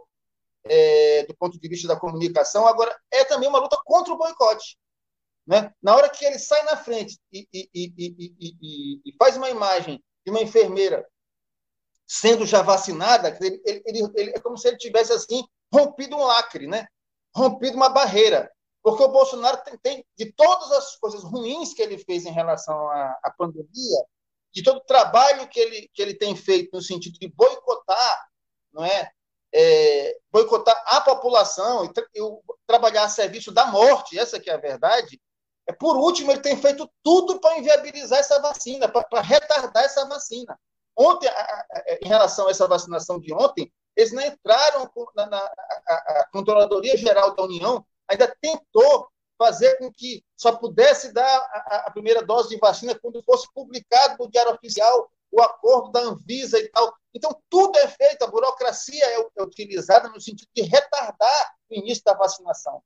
[0.66, 4.78] é, do ponto de vista da comunicação, agora é também uma luta contra o boicote.
[5.46, 5.74] Né?
[5.82, 10.32] Na hora que ele sai na frente e, e, e, e faz uma imagem de
[10.32, 11.06] uma enfermeira
[12.06, 16.68] sendo já vacinada, ele, ele, ele, é como se ele tivesse assim rompido um lacre,
[16.68, 16.86] né?
[17.36, 18.52] rompido uma barreira.
[18.82, 22.90] Porque o Bolsonaro tem, tem, de todas as coisas ruins que ele fez em relação
[22.90, 24.06] à, à pandemia,
[24.54, 28.28] de todo o trabalho que ele, que ele tem feito no sentido de boicotar
[28.74, 29.12] não é,
[29.54, 32.20] é, boicotar a população e, tra e,
[32.66, 35.22] trabalhar a serviço da morte, essa que é a verdade,
[35.68, 40.60] é, por último, ele tem feito tudo para inviabilizar essa vacina, para retardar essa vacina.
[40.96, 41.30] Ontem,
[42.02, 46.98] em relação a essa vacinação de ontem, eles não entraram na, na a, a Controladoria
[46.98, 52.50] Geral da União, ainda tentou fazer com que só pudesse dar a, a, primeira dose
[52.50, 56.96] de vacina quando fosse publicado no Diário Oficial o acordo da Anvisa e tal.
[57.14, 62.04] Então, tudo é feito, a burocracia é, é utilizada no sentido de retardar o início
[62.04, 62.82] da vacinação.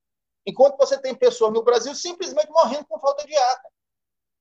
[0.45, 3.61] Enquanto você tem pessoas no Brasil simplesmente morrendo com falta de ar.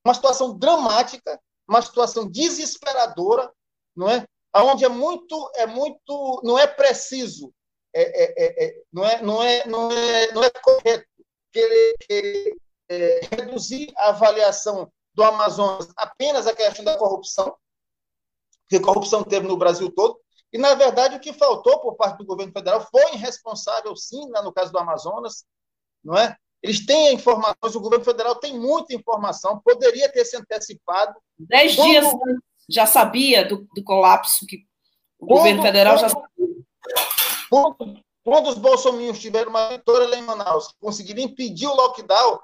[0.04, 3.52] Uma situação dramática, uma situação desesperadora,
[3.96, 4.26] não é?
[4.54, 7.52] Onde é muito, é muito, não é preciso,
[7.94, 11.06] é, é, é, é não, é, não, é, não, é, não é correto
[11.52, 12.56] querer, querer
[12.88, 17.56] é, reduzir a avaliação do Amazonas apenas a questão da corrupção,
[18.68, 20.20] que corrupção teve no Brasil todo,
[20.52, 24.52] e, na verdade, o que faltou por parte do governo federal foi irresponsável, sim, no
[24.52, 25.44] caso do Amazonas,
[26.02, 26.36] não é?
[26.62, 31.14] Eles têm informações, o governo federal tem muita informação, poderia ter se antecipado.
[31.38, 32.06] Dez dias
[32.68, 34.66] já sabia do, do colapso que
[35.18, 36.56] o quando, governo federal quando, já sabia.
[37.48, 42.40] Quando, quando os bolsominions tiveram uma vitória lá em Manaus, conseguiram impedir o lockdown,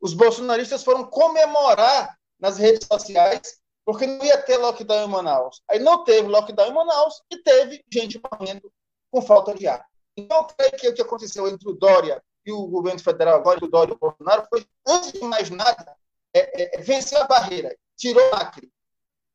[0.00, 5.62] os bolsonaristas foram comemorar nas redes sociais porque não ia ter lockdown em Manaus.
[5.70, 8.72] Aí não teve lockdown em Manaus e teve gente morrendo
[9.10, 9.84] com falta de ar.
[10.16, 13.64] Então, eu creio que o que aconteceu entre o Dória e o governo federal, agora
[13.64, 15.96] o Dória e o Bolsonaro, foi, antes de mais nada,
[16.32, 18.70] é, é, é vencer a barreira, tirou o Acre.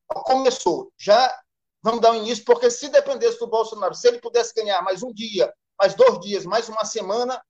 [0.10, 0.92] Começou.
[0.98, 1.34] Já
[1.82, 5.14] vamos dar um início, porque se dependesse do Bolsonaro, se ele pudesse ganhar mais um
[5.14, 7.42] dia, mais dois dias, mais uma semana,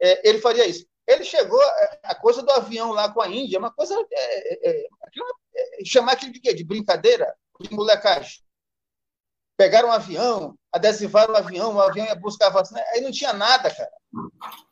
[0.00, 0.86] é, ele faria isso.
[1.06, 3.94] Ele chegou, é, a coisa do avião lá com a Índia, uma coisa.
[4.10, 6.54] É, é, é chamar aquilo de quê?
[6.54, 7.34] De brincadeira?
[7.60, 8.42] De molecagem.
[9.56, 13.72] Pegaram um avião, adesivaram o avião, o avião ia buscar vacina, aí não tinha nada,
[13.72, 13.92] cara.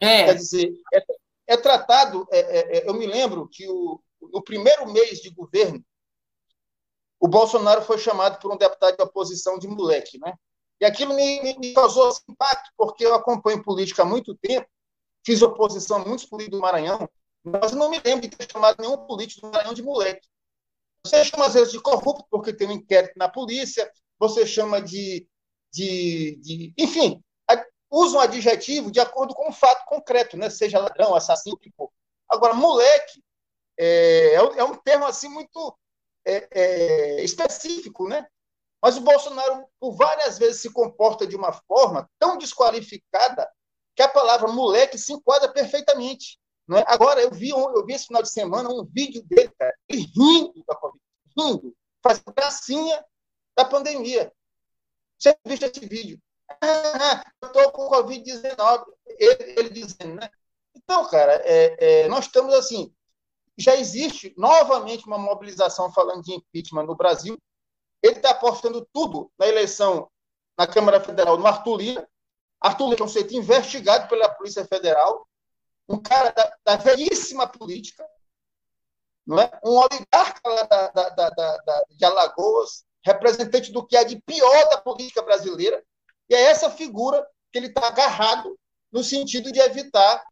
[0.01, 0.25] É.
[0.25, 1.05] Quer dizer, é,
[1.47, 2.27] é tratado.
[2.33, 5.85] É, é, é, eu me lembro que o, no primeiro mês de governo,
[7.23, 10.35] o Bolsonaro foi chamado por um deputado de oposição de moleque, né?
[10.81, 14.67] E aquilo me, me causou impacto, porque eu acompanho política há muito tempo,
[15.25, 17.09] fiz oposição a muitos políticos do Maranhão,
[17.45, 20.27] mas não me lembro de ter chamado nenhum político do Maranhão de moleque.
[21.07, 25.25] Você chama, às vezes, de corrupto, porque tem um inquérito na polícia, você chama de.
[25.73, 27.23] de, de enfim,
[27.89, 30.51] usa um adjetivo de acordo com um fato concreto, né?
[30.51, 31.89] seja ladrão, assassino, o que for.
[32.29, 33.23] Agora, moleque
[33.79, 35.77] é, é, é um termo assim muito
[36.25, 38.27] é, é, específico, né?
[38.81, 43.49] Mas o Bolsonaro, por várias vezes, se comporta de uma forma tão desqualificada
[43.95, 46.39] que a palavra moleque se enquadra perfeitamente.
[46.67, 46.85] Não é?
[46.87, 50.65] Agora, eu vi, eu vi esse final de semana um vídeo dele, cara, ele rindo
[50.67, 51.01] da Covid,
[51.37, 53.05] rindo, fazendo gracinha
[53.57, 54.33] da pandemia.
[55.19, 56.21] Você viu esse vídeo?
[57.43, 58.85] eu estou com Covid-19.
[59.07, 60.29] Ele, ele, dizendo, né?
[60.75, 62.93] Então, cara, é, é, nós estamos assim.
[63.57, 67.39] Já existe novamente uma mobilização falando de impeachment no Brasil.
[68.03, 70.11] Ele está apostando tudo na eleição
[70.57, 72.09] na Câmara Federal no Arthur Lira.
[72.61, 75.27] Arthur Lira é um sujeito investigado pela Polícia Federal,
[75.89, 78.07] um cara da, da velhíssima política,
[79.27, 79.51] não é?
[79.65, 85.23] um oligarca da, da, da, de Alagoas, representante do que é de pior da política
[85.23, 85.83] brasileira,
[86.29, 88.59] e é essa figura que ele está agarrado
[88.91, 90.23] no sentido de evitar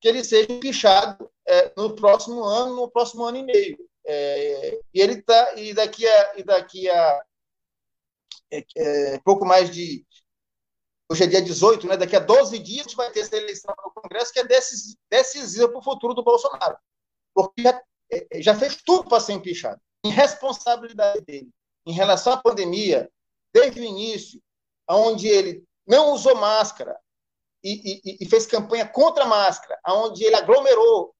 [0.00, 3.78] que ele seja pichado é, no próximo ano, no próximo ano e meio.
[4.04, 7.22] É, e ele tá e daqui a e daqui a
[8.50, 10.04] é, é pouco mais de
[11.10, 11.96] hoje é dia 18, né?
[11.96, 14.44] Daqui a 12 dias a gente vai ter essa eleição no Congresso que é
[15.10, 16.78] decisiva para o futuro do Bolsonaro,
[17.34, 19.80] porque já, é, já fez tudo para ser empichado.
[20.04, 21.50] Irresponsabilidade dele
[21.86, 23.10] em relação à pandemia,
[23.52, 24.40] desde o início,
[24.88, 26.98] onde ele não usou máscara
[27.62, 31.14] e, e, e, fez campanha contra a máscara, onde ele aglomerou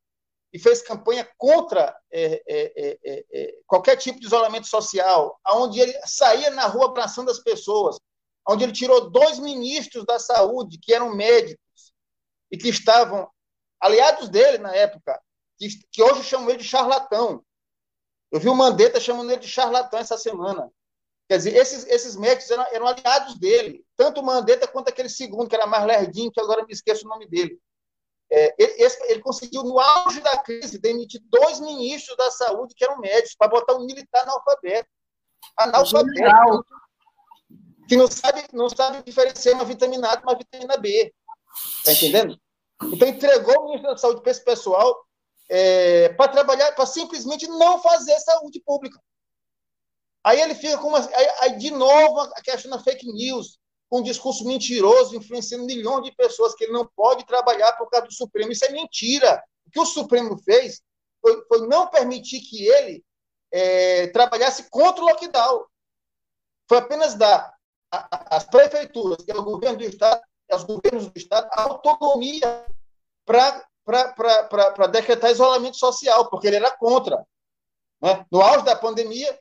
[0.52, 5.80] e fez campanha contra é é, é, é, é, qualquer tipo de isolamento social, onde
[5.80, 7.96] ele saía na rua abraçando as pessoas,
[8.48, 11.92] onde ele tirou dois ministros da saúde que eram médicos
[12.50, 13.30] e que estavam
[13.80, 15.20] aliados dele na época,
[15.56, 17.44] que, que hoje chamam ele de charlatão.
[18.30, 20.70] Eu vi o Mandetta chamando ele de charlatão essa semana.
[21.28, 25.48] Quer dizer, esses, esses médicos eram, eram, aliados dele, tanto o Mandetta quanto aquele segundo,
[25.48, 27.56] que era mais lerdinho, que agora me esqueço o nome dele.
[28.32, 28.74] É, ele,
[29.08, 33.48] ele, conseguiu, no auge da crise, demitir dois ministros da saúde que eram médicos, para
[33.48, 34.88] botar um militar analfabeto.
[35.56, 36.64] Analfabeto.
[37.88, 41.12] Que não sabe, não sabe diferenciar uma vitamina A de uma vitamina B.
[41.78, 42.40] Está entendendo?
[42.84, 45.04] Então, entregou o ministro da Saúde para esse pessoal
[45.50, 48.98] é, para trabalhar, para simplesmente não fazer saúde pública.
[50.22, 51.00] Aí ele fica com uma.
[51.00, 53.58] Aí, aí, de novo, a questão da fake news,
[53.90, 58.07] com um discurso mentiroso, influenciando milhões de pessoas que ele não pode trabalhar por causa
[58.07, 58.53] do Supremo.
[58.53, 59.42] Isso é mentira.
[59.66, 60.81] O que o Supremo fez
[61.20, 63.05] foi, foi não permitir que ele
[63.53, 65.64] é, trabalhasse contra o lockdown.
[66.68, 67.53] Foi apenas dar
[67.90, 70.22] às prefeituras e ao governo do Estado,
[70.53, 72.64] aos governos do Estado, autonomia
[73.26, 77.26] para decretar isolamento social, porque ele era contra.
[78.00, 78.24] Né?
[78.31, 79.37] No auge da pandemia,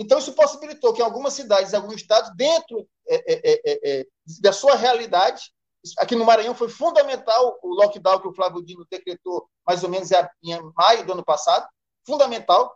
[0.00, 4.06] Então, isso possibilitou que em algumas cidades, em alguns estados, dentro é, é, é, é,
[4.40, 5.52] da sua realidade,
[5.98, 10.10] aqui no Maranhão foi fundamental o lockdown que o Flávio Dino decretou mais ou menos
[10.10, 11.68] em maio do ano passado,
[12.06, 12.74] fundamental.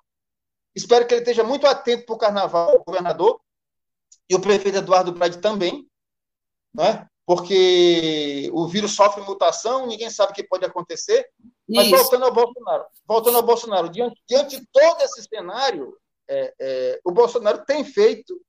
[0.75, 3.41] Espero que ele esteja muito atento para o carnaval, o governador,
[4.29, 5.89] e o prefeito Eduardo Brade também,
[6.75, 7.09] né?
[7.25, 11.27] porque o vírus sofre mutação, ninguém sabe o que pode acontecer.
[11.67, 11.97] Mas Isso.
[11.97, 15.97] voltando ao Bolsonaro, voltando ao Bolsonaro, diante, diante de todo esse cenário,
[16.29, 18.41] é, é, o Bolsonaro tem feito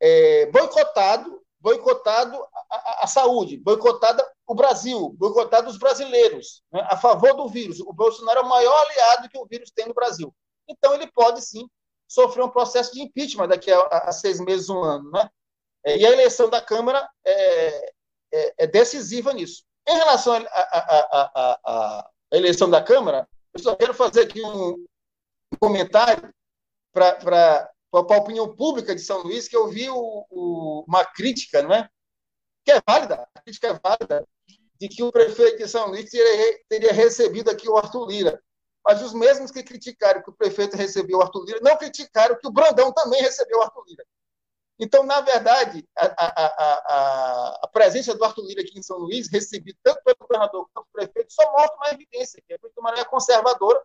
[0.00, 2.36] é, boicotado, boicotado
[2.70, 7.80] a, a, a, saúde, boicotado o Brasil, boicotado os brasileiros, né, a favor do vírus.
[7.80, 10.34] O Bolsonaro é o maior aliado que o vírus tem no Brasil.
[10.68, 11.68] Então ele pode sim
[12.08, 15.28] sofrer um processo de impeachment daqui a, a seis meses, um ano, né?
[15.84, 17.92] É, e a eleição da Câmara é,
[18.32, 19.64] é, é decisiva nisso.
[19.88, 24.84] Em relação à eleição da Câmara, eu só quero fazer aqui um
[25.60, 26.32] comentário
[26.96, 31.74] para a opinião pública de São Luís, que eu vi o, o, uma crítica, não
[31.74, 31.88] é?
[32.64, 34.26] que é válida, a crítica é válida,
[34.80, 38.42] de que o prefeito de São Luís teria, teria recebido aqui o Arthur Lira.
[38.84, 42.46] Mas os mesmos que criticaram que o prefeito recebeu o Arthur Lira não criticaram que
[42.46, 44.04] o Brandão também recebeu o Arthur Lira.
[44.78, 49.30] Então, na verdade, a, a, a, a, presença do Arthur Lira aqui em São Luís,
[49.30, 53.04] recebido tanto pelo governador quanto pelo prefeito, só mostra uma evidência que a Prefeitura é
[53.04, 53.82] conservadora,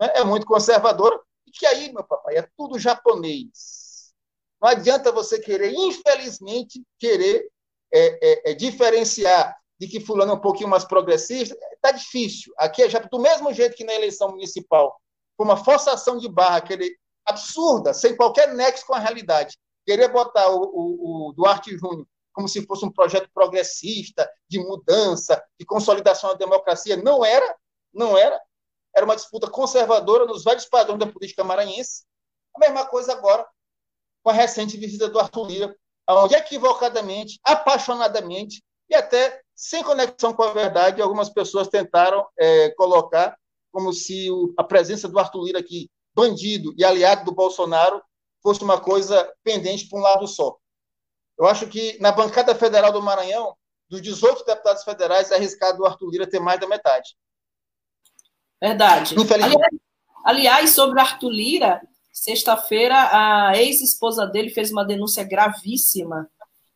[0.00, 0.12] né?
[0.14, 1.20] é muito conservadora,
[1.58, 4.14] que aí, meu papai, é tudo japonês.
[4.60, 7.48] Não adianta você querer, infelizmente, querer
[7.92, 11.56] é, é, é diferenciar de que fulano é um pouquinho mais progressista.
[11.72, 12.52] Está difícil.
[12.56, 14.98] Aqui é já do mesmo jeito que na eleição municipal,
[15.36, 19.56] foi uma forçação de barra, aquele absurda, sem qualquer nexo com a realidade.
[19.84, 25.42] Querer botar o, o, o Duarte Júnior como se fosse um projeto progressista, de mudança,
[25.58, 27.56] de consolidação da democracia, não era,
[27.94, 28.38] não era
[28.96, 32.04] era uma disputa conservadora nos vários padrões da política maranhense.
[32.56, 33.46] A mesma coisa agora
[34.22, 35.76] com a recente visita do Arthur Lira,
[36.08, 43.36] onde equivocadamente, apaixonadamente e até sem conexão com a verdade, algumas pessoas tentaram é, colocar
[43.70, 48.02] como se o, a presença do Arthur Lira aqui, bandido e aliado do Bolsonaro,
[48.42, 50.56] fosse uma coisa pendente para um lado só.
[51.38, 53.54] Eu acho que na bancada federal do Maranhão,
[53.88, 57.14] dos 18 deputados federais, é arriscado o Arthur Lira ter mais da metade.
[58.60, 59.14] Verdade.
[59.16, 59.54] Aliás,
[60.24, 66.28] aliás, sobre Arthur Lira, sexta-feira a ex-esposa dele fez uma denúncia gravíssima,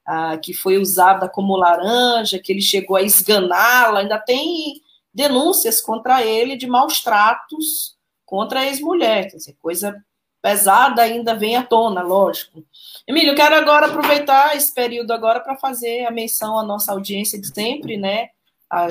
[0.07, 4.81] ah, que foi usada como laranja, que ele chegou a esganá-la, ainda tem
[5.12, 9.95] denúncias contra ele de maus tratos contra a ex-mulher, quer dizer, coisa
[10.40, 12.64] pesada ainda vem à tona, lógico.
[13.07, 17.40] Emílio, eu quero agora aproveitar esse período agora para fazer a menção à nossa audiência
[17.40, 18.29] de sempre, né?
[18.71, 18.87] A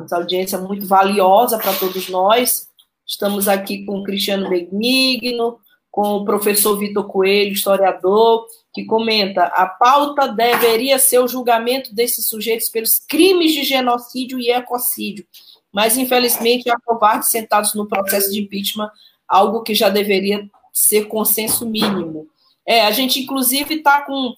[0.00, 2.68] nossa audiência é muito valiosa para todos nós.
[3.06, 5.58] Estamos aqui com o Cristiano Benigno,
[5.90, 12.26] com o professor Vitor Coelho, historiador, que comenta: a pauta deveria ser o julgamento desses
[12.26, 15.26] sujeitos pelos crimes de genocídio e ecocídio,
[15.72, 18.90] mas infelizmente há covardes sentados no processo de impeachment,
[19.28, 22.26] algo que já deveria ser consenso mínimo.
[22.66, 24.34] É, a gente inclusive está com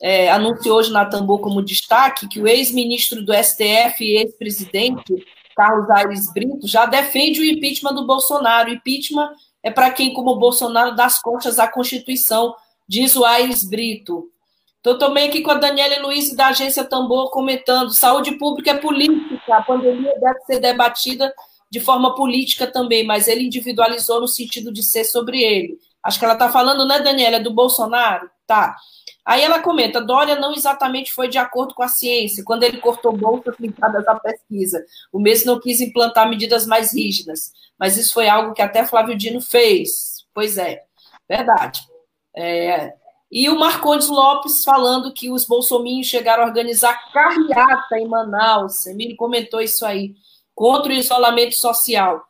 [0.00, 5.14] é, anunciou hoje na Tambor como destaque que o ex-ministro do STF e ex-presidente,
[5.56, 8.70] Carlos Aires Brito, já defende o impeachment do Bolsonaro.
[8.70, 9.30] O impeachment
[9.62, 12.54] é para quem, como Bolsonaro, dá as costas à Constituição,
[12.88, 14.30] diz o Aires Brito.
[14.76, 19.56] Estou também aqui com a Daniela Luiz da agência Tambor comentando: saúde pública é política,
[19.56, 21.32] a pandemia deve ser debatida
[21.70, 25.78] de forma política também, mas ele individualizou no sentido de ser sobre ele.
[26.02, 28.30] Acho que ela está falando, né, Daniela, do Bolsonaro?
[28.46, 28.76] Tá.
[29.24, 33.16] Aí ela comenta: Dória não exatamente foi de acordo com a ciência, quando ele cortou
[33.16, 34.84] bolsas ligadas à pesquisa.
[35.12, 39.16] O mesmo não quis implantar medidas mais rígidas, mas isso foi algo que até Flávio
[39.16, 40.24] Dino fez.
[40.34, 40.82] Pois é,
[41.28, 41.80] verdade.
[42.36, 42.92] É,
[43.30, 48.86] e o Marcondes Lopes falando que os bolsominhos chegaram a organizar carreata em Manaus.
[48.86, 50.14] Emílio comentou isso aí,
[50.54, 52.24] contra o isolamento social.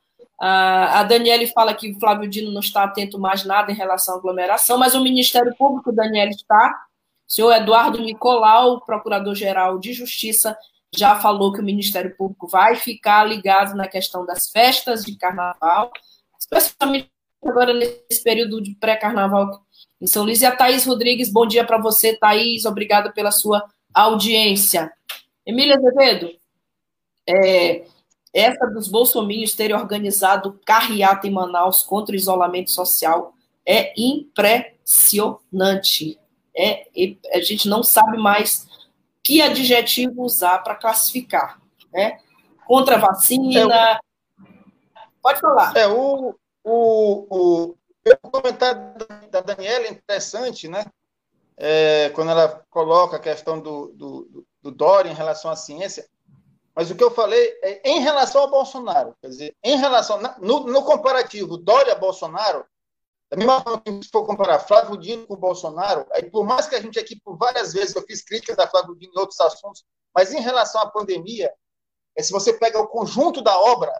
[0.47, 4.19] A Daniele fala que o Flávio Dino não está atento mais nada em relação à
[4.19, 6.85] aglomeração, mas o Ministério Público, Daniele, está.
[7.27, 10.55] O senhor Eduardo Nicolau, procurador-geral de Justiça,
[10.95, 15.91] já falou que o Ministério Público vai ficar ligado na questão das festas de carnaval,
[16.39, 17.11] especialmente
[17.43, 19.63] agora nesse período de pré-carnaval
[19.99, 20.43] em São Luís.
[20.43, 23.65] E a Thaís Rodrigues, bom dia para você, Thaís, obrigada pela sua
[23.95, 24.93] audiência.
[25.47, 26.31] Emília Azevedo,
[27.27, 27.87] é,
[28.35, 33.33] essa dos bolsominhos terem organizado carreata em Manaus contra o isolamento social
[33.65, 36.19] é impressionante.
[36.57, 36.89] É,
[37.33, 38.67] a gente não sabe mais
[39.23, 41.61] que adjetivo usar para classificar,
[41.93, 42.19] né?
[42.67, 43.73] Contra a vacina.
[43.73, 44.01] É,
[45.23, 45.77] Pode falar.
[45.77, 47.75] É, o, o, o,
[48.23, 48.81] O comentário
[49.31, 50.85] da Daniela é interessante, né?
[51.57, 56.07] É, quando ela coloca a questão do, do, do Dória em relação à ciência.
[56.75, 59.15] Mas o que eu falei é em relação ao Bolsonaro.
[59.21, 60.21] Quer dizer, em relação.
[60.41, 62.67] No, no comparativo Dória-Bolsonaro,
[63.31, 66.75] da mesma forma que se for comparar Flávio Dino com Bolsonaro, aí por mais que
[66.75, 69.85] a gente aqui, por várias vezes, eu fiz críticas a Flávio Dino em outros assuntos,
[70.15, 71.53] mas em relação à pandemia,
[72.17, 73.93] é, se você pega o conjunto da obra,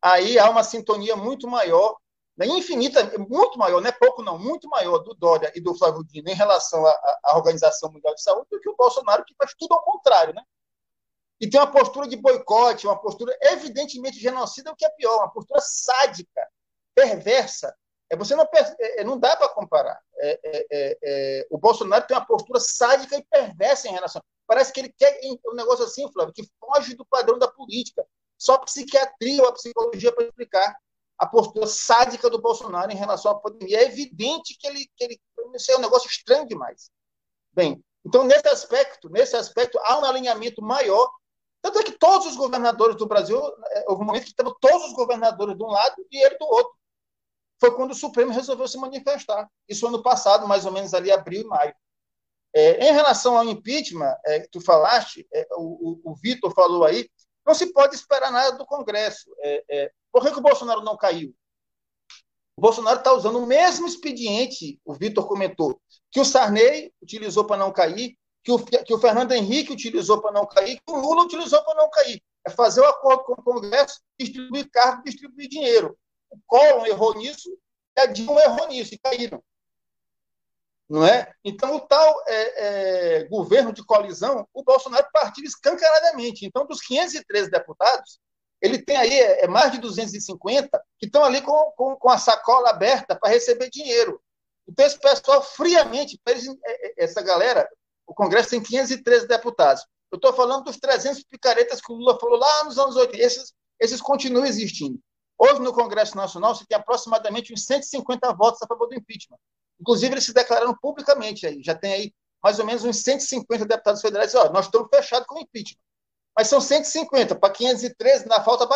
[0.00, 1.96] aí há uma sintonia muito maior,
[2.36, 6.04] né, infinita, muito maior, não é pouco não, muito maior do Dória e do Flávio
[6.04, 9.54] Dino em relação à, à Organização Mundial de Saúde do que o Bolsonaro, que faz
[9.58, 10.42] tudo ao contrário, né?
[11.42, 15.30] E tem uma postura de boicote, uma postura evidentemente genocida, o que é pior, uma
[15.30, 16.48] postura sádica,
[16.94, 17.74] perversa,
[18.12, 19.98] é, você não, é, é, não dá para comparar.
[20.18, 24.22] É, é, é, é, o Bolsonaro tem uma postura sádica e perversa em relação.
[24.46, 28.06] Parece que ele quer um negócio assim, Flávio, que foge do padrão da política.
[28.36, 30.76] Só a psiquiatria ou a psicologia para explicar
[31.18, 33.78] a postura sádica do Bolsonaro em relação à pandemia.
[33.80, 35.20] É evidente que ele, que ele
[35.54, 36.90] isso é um negócio estranho demais.
[37.52, 41.10] Bem, então nesse aspecto, nesse aspecto há um alinhamento maior.
[41.62, 43.40] Tanto é que todos os governadores do Brasil,
[43.86, 46.74] houve um momento que estavam todos os governadores de um lado e ele do outro
[47.62, 49.48] foi quando o Supremo resolveu se manifestar.
[49.68, 51.72] Isso ano passado, mais ou menos ali, abril e maio.
[52.52, 56.84] É, em relação ao impeachment, é, que tu falaste, é, o, o, o Vitor falou
[56.84, 57.08] aí,
[57.46, 59.32] não se pode esperar nada do Congresso.
[59.38, 61.32] É, é, por que, que o Bolsonaro não caiu?
[62.56, 67.56] O Bolsonaro está usando o mesmo expediente, o Vitor comentou, que o Sarney utilizou para
[67.56, 71.24] não cair, que o, que o Fernando Henrique utilizou para não cair, que o Lula
[71.24, 72.22] utilizou para não cair.
[72.44, 75.96] É fazer o um acordo com o Congresso, distribuir cargo, distribuir dinheiro
[76.32, 77.50] o Collor errou nisso
[77.96, 79.42] e a Dilma errou nisso, e caíram.
[80.88, 81.32] Não é?
[81.44, 86.44] Então, o tal é, é, governo de colisão, o Bolsonaro partiu escancaradamente.
[86.44, 88.18] Então, dos 513 deputados,
[88.60, 92.18] ele tem aí é, é mais de 250 que estão ali com, com, com a
[92.18, 94.20] sacola aberta para receber dinheiro.
[94.68, 97.68] Então, esse pessoal, friamente, eles, é, é, essa galera,
[98.06, 99.84] o Congresso tem 513 deputados.
[100.10, 103.22] Eu estou falando dos 300 picaretas que o Lula falou lá nos anos 80.
[103.22, 105.00] Esses, esses continuam existindo.
[105.38, 109.38] Hoje, no Congresso Nacional, se tem aproximadamente uns 150 votos a favor do impeachment.
[109.80, 111.62] Inclusive, eles se declararam publicamente aí.
[111.62, 114.34] Já tem aí mais ou menos uns 150 deputados federais.
[114.34, 115.80] Ó, nós estamos fechados com o impeachment.
[116.36, 117.34] Mas são 150.
[117.36, 118.68] Para 513, ainda falta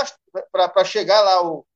[0.50, 1.66] para chegar lá ao,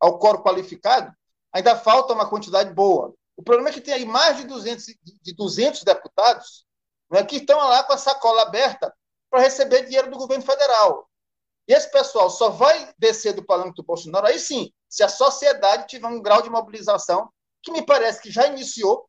[0.00, 1.12] ao coro qualificado,
[1.52, 3.14] ainda falta uma quantidade boa.
[3.36, 4.86] O problema é que tem aí mais de 200,
[5.22, 6.64] de 200 deputados
[7.12, 8.92] né, que estão lá com a sacola aberta
[9.30, 11.06] para receber dinheiro do governo federal.
[11.68, 15.86] E esse pessoal só vai descer do palanque do Bolsonaro, aí sim, se a sociedade
[15.86, 17.30] tiver um grau de mobilização,
[17.62, 19.08] que me parece que já iniciou.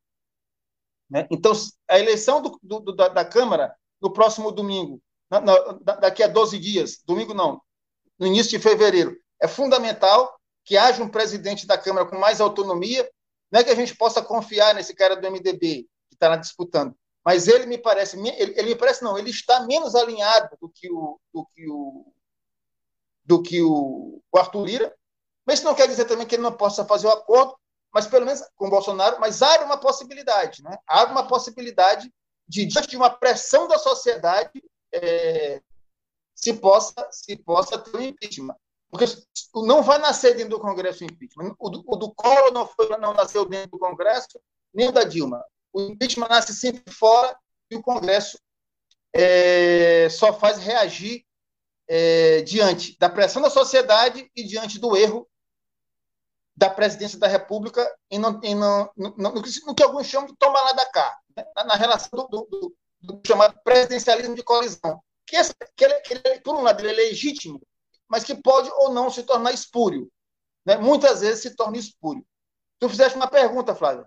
[1.09, 1.27] Né?
[1.31, 1.53] Então,
[1.89, 6.59] a eleição do, do, da, da, Câmara, no próximo domingo, na, na, daqui a 12
[6.59, 7.61] dias, domingo não,
[8.19, 13.09] no início de fevereiro, é fundamental que haja um presidente da Câmara com mais autonomia,
[13.51, 16.95] não é que a gente possa confiar nesse cara do MDB que está disputando,
[17.25, 20.91] mas ele me parece, ele, ele, me parece não, ele está menos alinhado do que
[20.91, 22.13] o, do que o
[23.25, 24.95] do que o, o Arthur Lira.
[25.45, 27.57] Mas isso não quer dizer também que ele não possa fazer o acordo,
[27.93, 30.77] mas pelo menos com o Bolsonaro, mas há uma possibilidade, né?
[30.85, 32.11] Há uma possibilidade
[32.47, 34.61] de, de uma pressão da sociedade,
[34.93, 35.61] é,
[36.35, 38.57] se possa se possa ter um impeachment.
[38.89, 39.05] Porque
[39.55, 41.55] não vai nascer dentro do Congresso o impeachment.
[41.57, 44.39] O do, o do Collor não, foi, não nasceu dentro do Congresso,
[44.73, 45.43] nem o da Dilma.
[45.73, 47.35] O impeachment nasce sempre fora
[47.69, 48.39] e o Congresso
[49.11, 51.25] é, só faz reagir
[51.87, 55.27] é, diante da pressão da sociedade e diante do erro
[56.55, 60.61] da presidência da República em no, em no, no, no que alguns chamam de tomar
[60.61, 61.45] lá da cá, né?
[61.55, 65.01] na, na, relação do, do, do, do, chamado presidencialismo de colisão.
[65.25, 67.59] Que, esse, que, ele, que ele, por um lado, ele é legítimo,
[68.07, 70.11] mas que pode ou não se tornar espúrio.
[70.65, 70.77] Né?
[70.77, 72.23] Muitas vezes se torna espúrio.
[72.79, 74.05] Tu fizeste uma pergunta, Flávio.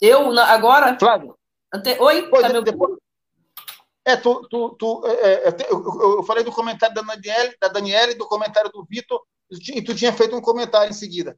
[0.00, 0.98] Eu, agora?
[0.98, 1.36] Flávio.
[1.72, 1.96] Ante...
[2.00, 2.96] Oi, pois, tá depois,
[4.06, 8.14] é, tu, tu, tu é, é eu, eu, falei do comentário da Daniele, da Daniele,
[8.14, 9.20] do comentário do Vitor,
[9.50, 11.36] e tu tinha feito um comentário em seguida.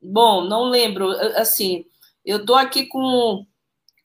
[0.00, 1.10] Bom, não lembro.
[1.36, 1.84] Assim,
[2.24, 3.44] eu estou aqui com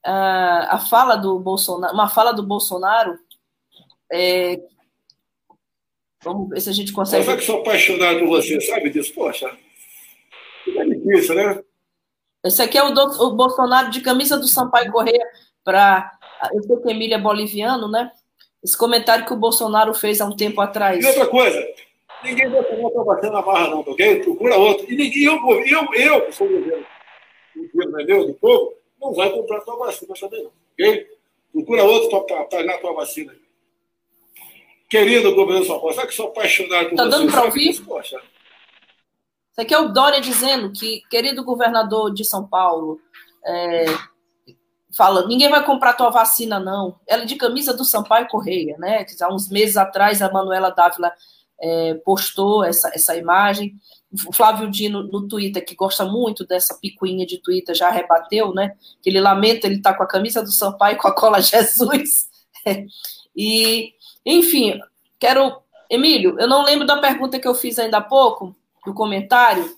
[0.04, 3.20] a, a fala do Bolsonaro, uma fala do Bolsonaro.
[4.12, 4.60] É,
[6.24, 7.30] vamos ver se a gente consegue.
[7.30, 9.14] Eu que sou apaixonado por você, sabe disso?
[9.14, 9.56] Poxa,
[10.68, 11.64] é difícil, né?
[12.44, 15.26] Esse aqui é o, do, o Bolsonaro de camisa do Sampaio Correia
[15.64, 16.12] para
[16.54, 18.12] eu sei que Emília é boliviano, né?
[18.62, 21.04] Esse comentário que o Bolsonaro fez há um tempo atrás.
[21.04, 21.66] E outra coisa,
[22.24, 24.20] ninguém vai tomar tua vacina na barra, não, ok?
[24.22, 24.92] Procura outro.
[24.92, 26.86] E ninguém, eu, eu, eu que sou governo,
[27.56, 31.08] o governo é meu, do povo, não vai comprar tua vacina também, não, ok?
[31.54, 33.34] Procura outro para pagar tua vacina.
[34.90, 37.10] Querido governo São Paulo, sabe que sou apaixonado por tá você?
[37.10, 37.82] Tá dando para ouvir?
[37.82, 38.22] Poxa.
[39.54, 43.00] Isso aqui é o Dória dizendo que, querido governador de São Paulo,
[43.46, 43.86] é,
[44.98, 47.00] fala, ninguém vai comprar tua vacina, não.
[47.08, 49.06] Ela é de camisa do Sampaio Correia, né?
[49.22, 51.14] Há uns meses atrás, a Manuela Dávila
[51.62, 53.76] é, postou essa, essa imagem.
[54.28, 58.76] O Flávio Dino, no Twitter, que gosta muito dessa picuinha de Twitter, já rebateu, né?
[59.04, 62.28] Que ele lamenta, ele tá com a camisa do Sampaio com a cola Jesus.
[63.36, 63.94] e,
[64.26, 64.80] enfim,
[65.20, 65.62] quero.
[65.92, 68.56] Emílio, eu não lembro da pergunta que eu fiz ainda há pouco,
[68.86, 69.76] do comentário,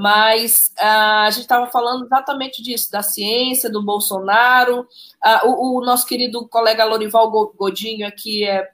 [0.00, 4.82] mas uh, a gente estava falando exatamente disso, da ciência, do Bolsonaro.
[5.24, 8.70] Uh, o, o, nosso querido colega Lorival Godinho aqui é,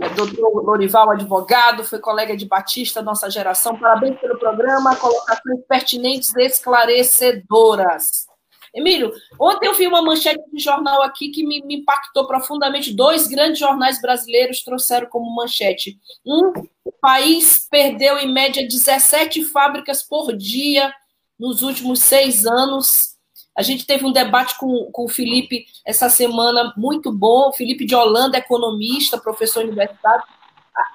[0.00, 3.76] é doutor Lorival, advogado, foi colega de Batista, nossa geração.
[3.76, 8.28] Parabéns pelo programa, colocações pertinentes e esclarecedoras.
[8.74, 12.92] Emílio, ontem eu vi uma manchete de jornal aqui que me, me, impactou profundamente.
[12.92, 15.96] Dois grandes jornais brasileiros trouxeram como manchete.
[16.26, 16.52] Um,
[16.84, 20.92] o país perdeu em média 17 fábricas por dia
[21.38, 23.14] nos últimos seis anos.
[23.56, 27.50] A gente teve um debate com, com o Felipe essa semana muito bom.
[27.50, 30.24] O Felipe de Holanda, economista, professor universitário.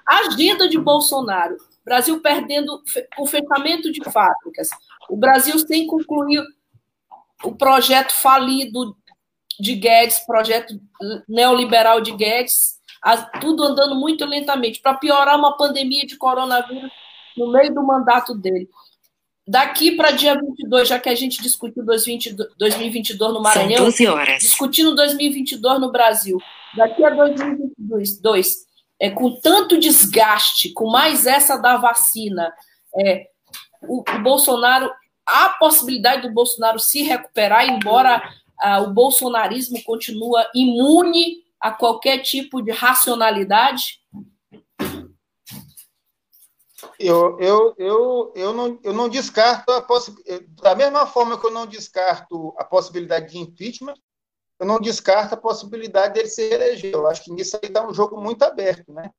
[0.05, 1.55] A agenda de Bolsonaro.
[1.85, 2.83] Brasil perdendo
[3.17, 4.67] o fechamento de fábricas.
[5.09, 6.43] O Brasil sem concluir
[7.43, 8.95] o projeto falido
[9.59, 10.79] de Guedes, projeto
[11.27, 12.79] neoliberal de Guedes,
[13.39, 16.91] tudo andando muito lentamente, para piorar uma pandemia de coronavírus
[17.37, 18.69] no meio do mandato dele.
[19.47, 24.43] Daqui para dia 22, já que a gente discutiu 2022 no Maranhão, São 12 horas.
[24.43, 26.37] discutindo 2022 no Brasil,
[26.75, 28.67] daqui a 2022,
[28.99, 32.53] é, com tanto desgaste, com mais essa da vacina,
[32.95, 33.25] é,
[33.81, 34.91] o, o Bolsonaro
[35.29, 38.21] há possibilidade do Bolsonaro se recuperar, embora
[38.59, 43.99] ah, o bolsonarismo continua imune a qualquer tipo de racionalidade?
[46.97, 50.47] Eu, eu, eu, eu, não, eu não descarto a possibilidade.
[50.61, 53.95] Da mesma forma que eu não descarto a possibilidade de impeachment,
[54.59, 56.93] eu não descarto a possibilidade dele se reeleger.
[56.93, 59.09] Eu acho que nisso aí está um jogo muito aberto, né?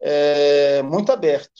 [0.00, 1.52] É, muito aberto.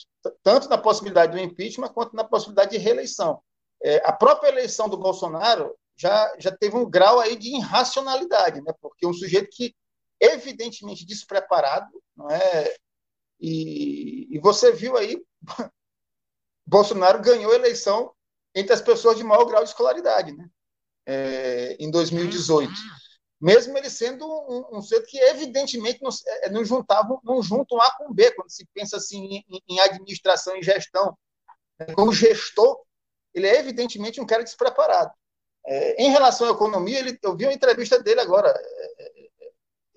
[0.43, 3.41] Tanto na possibilidade do impeachment quanto na possibilidade de reeleição.
[3.83, 8.73] É, a própria eleição do Bolsonaro já, já teve um grau aí de irracionalidade, né?
[8.81, 9.75] porque um sujeito que
[10.19, 12.75] evidentemente despreparado, não é?
[13.39, 15.23] E, e você viu aí,
[16.65, 18.11] Bolsonaro ganhou a eleição
[18.53, 20.49] entre as pessoas de maior grau de escolaridade, né?
[21.05, 22.71] É, em 2018.
[23.39, 26.09] Mesmo ele sendo um, um sujeito que evidentemente não,
[26.41, 27.39] é, não juntava, não
[27.81, 31.15] A com B, quando se pensa assim em, em administração e gestão.
[31.79, 31.93] Né?
[31.93, 32.81] Como gestor,
[33.33, 35.11] ele é evidentemente um cara despreparado.
[35.65, 39.21] É, em relação à economia, ele, eu vi uma entrevista dele agora, é,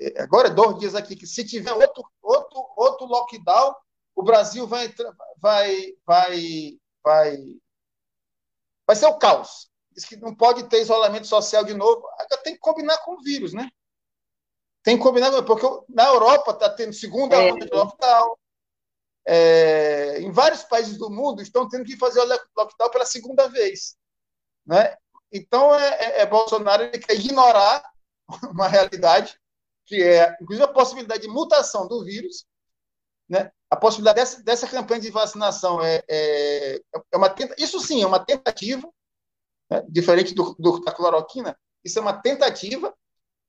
[0.00, 3.74] é, é agora, dois dias aqui, que se tiver outro, outro, outro lockdown,
[4.16, 4.92] o Brasil vai,
[5.38, 7.36] vai, vai, vai,
[8.86, 9.70] vai ser o caos.
[9.92, 12.06] Diz que não pode ter isolamento social de novo.
[12.18, 13.70] Agora tem que combinar com o vírus, né?
[14.82, 17.52] Tem que combinar, porque na Europa está tendo segunda é.
[17.52, 18.36] onda de lockdown,
[19.26, 23.96] é, em vários países do mundo estão tendo que fazer o lockdown pela segunda vez.
[24.66, 24.96] Né?
[25.32, 27.82] Então, é, é, é Bolsonaro ele quer ignorar
[28.50, 29.38] uma realidade
[29.90, 32.46] que é, inclusive, a possibilidade de mutação do vírus,
[33.28, 33.50] né?
[33.68, 36.80] a possibilidade dessa, dessa campanha de vacinação é, é,
[37.12, 38.88] é uma tenta, isso sim é uma tentativa,
[39.68, 39.84] né?
[39.88, 42.94] diferente do, do, da cloroquina, isso é uma tentativa,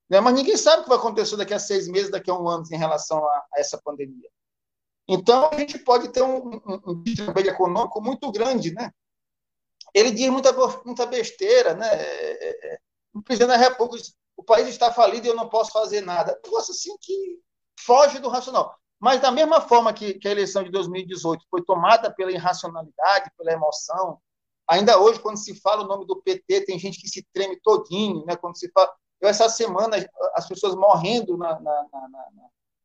[0.10, 0.20] né?
[0.20, 2.64] mas ninguém sabe o que vai acontecer daqui a seis meses, daqui a um ano
[2.72, 4.30] em relação a, a essa pandemia.
[5.14, 8.94] Então, a gente pode ter um, um, um econômico muito grande, né?
[9.94, 10.54] Ele diz muita,
[10.86, 11.86] muita besteira, né?
[13.14, 16.40] O presidente da República diz, o país está falido e eu não posso fazer nada.
[16.46, 17.38] Um negócio assim que
[17.78, 18.74] foge do racional.
[19.02, 23.52] Mas, da mesma forma que, que a eleição de 2018 foi tomada pela irracionalidade, pela
[23.52, 24.18] emoção,
[24.66, 28.26] ainda hoje, quando se fala o nome do PT, tem gente que se treme todinho,
[28.26, 28.38] né?
[28.38, 28.90] Quando se fala...
[29.20, 29.98] Eu, essa semana,
[30.36, 32.30] as pessoas morrendo na, na, na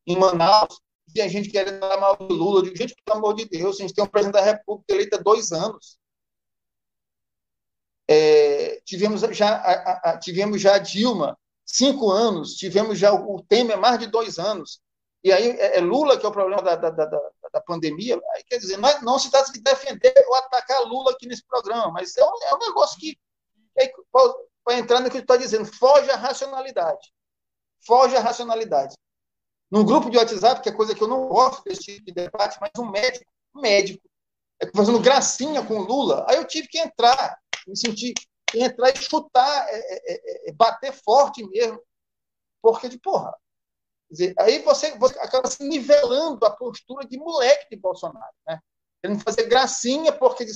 [0.08, 0.80] em Manaus,
[1.12, 2.62] tem gente querendo falar mal do Lula.
[2.62, 5.20] Digo, gente, pelo amor de Deus, a gente tem um presidente da República eleito há
[5.20, 5.98] dois anos.
[8.09, 13.42] É, tivemos, já, a, a, tivemos já a Dilma, cinco anos, tivemos já o, o
[13.42, 14.80] Temer, mais de dois anos.
[15.24, 17.20] E aí é, é Lula que é o problema da, da, da,
[17.52, 18.20] da pandemia.
[18.34, 21.90] Aí, quer dizer, não, não se trata de defender ou atacar Lula aqui nesse programa,
[21.92, 23.18] mas é um, é um negócio que,
[23.76, 23.90] é,
[24.64, 27.12] para entrar no que eu estou dizendo, foge à racionalidade.
[27.84, 28.94] Foge à racionalidade
[29.70, 32.58] num grupo de WhatsApp, que é coisa que eu não gosto desse tipo de debate,
[32.60, 34.08] mas um médico, um médico,
[34.60, 38.14] é fazendo gracinha com o Lula, aí eu tive que entrar, me sentir,
[38.54, 41.80] entrar e chutar, é, é, é, é bater forte mesmo,
[42.62, 43.34] porque de porra.
[44.10, 48.60] Dizer, aí você, você, acaba se nivelando a postura de moleque de Bolsonaro, né?
[49.02, 50.46] querendo fazer gracinha porque,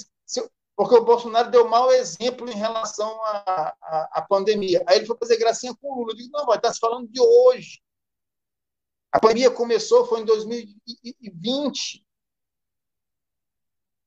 [0.76, 4.82] porque o Bolsonaro deu mau exemplo em relação à, à, à pandemia.
[4.86, 6.12] Aí ele foi fazer gracinha com o Lula.
[6.12, 7.80] Eu digo, não, vai estar tá se falando de hoje.
[9.12, 12.06] A pandemia começou, foi em 2020.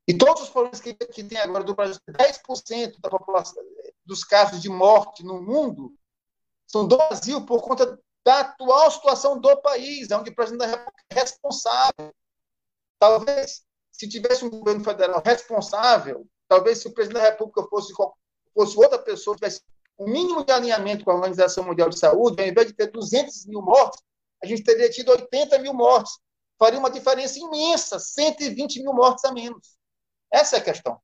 [0.08, 3.64] E todos os problemas que, que tem agora do Brasil, 10% da população,
[4.06, 5.93] dos casos de morte no mundo
[6.68, 11.04] são do Brasil por conta da atual situação do país, onde o presidente da República
[11.10, 12.16] é responsável.
[12.99, 17.93] Talvez, se tivesse um governo federal responsável, talvez se o presidente da República fosse,
[18.54, 19.62] fosse outra pessoa, tivesse
[19.97, 22.88] o um mínimo de alinhamento com a Organização Mundial de Saúde, ao invés de ter
[22.88, 24.01] 200 mil mortes,
[24.44, 26.20] a gente teria tido 80 mil mortes.
[26.60, 29.78] Faria uma diferença imensa, 120 mil mortes a menos.
[30.32, 31.00] Essa é a questão.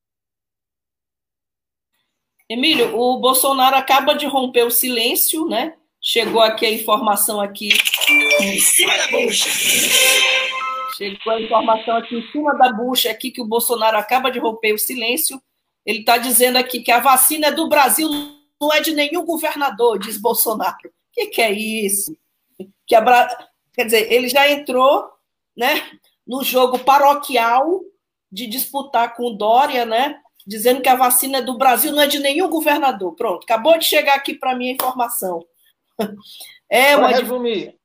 [2.50, 5.78] Emílio, o Bolsonaro acaba de romper o silêncio, né?
[6.02, 7.70] Chegou aqui a informação aqui
[8.42, 9.50] em cima da bucha.
[10.98, 14.74] Chegou a informação aqui em cima da bucha aqui que o Bolsonaro acaba de romper
[14.74, 15.42] o silêncio.
[15.86, 18.10] Ele está dizendo aqui que a vacina é do Brasil,
[18.60, 20.90] não é de nenhum governador, diz Bolsonaro.
[20.90, 22.18] O que, que é isso?
[22.90, 23.50] Que a.
[23.74, 25.10] Quer dizer, ele já entrou
[25.56, 25.90] né,
[26.28, 27.82] no jogo paroquial
[28.32, 30.20] de disputar com o Dória, né?
[30.46, 33.16] Dizendo que a vacina é do Brasil, não é de nenhum governador.
[33.16, 35.46] Pronto, acabou de chegar aqui para mim a informação.
[36.72, 37.08] É uma...
[37.08, 37.80] Para resumir,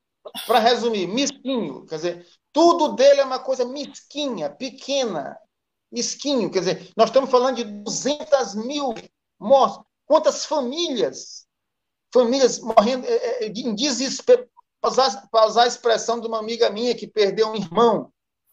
[0.46, 5.38] para resumir, mesquinho, quer dizer, tudo dele é uma coisa mesquinha, pequena,
[5.90, 8.92] mesquinho, quer dizer, nós estamos falando de 200 mil
[9.40, 9.82] mortes.
[10.06, 11.46] Quantas famílias,
[12.12, 14.46] famílias morrendo é, é, em desespero,
[14.84, 18.12] para usar, para usar a expressão de uma amiga minha que perdeu um irmão,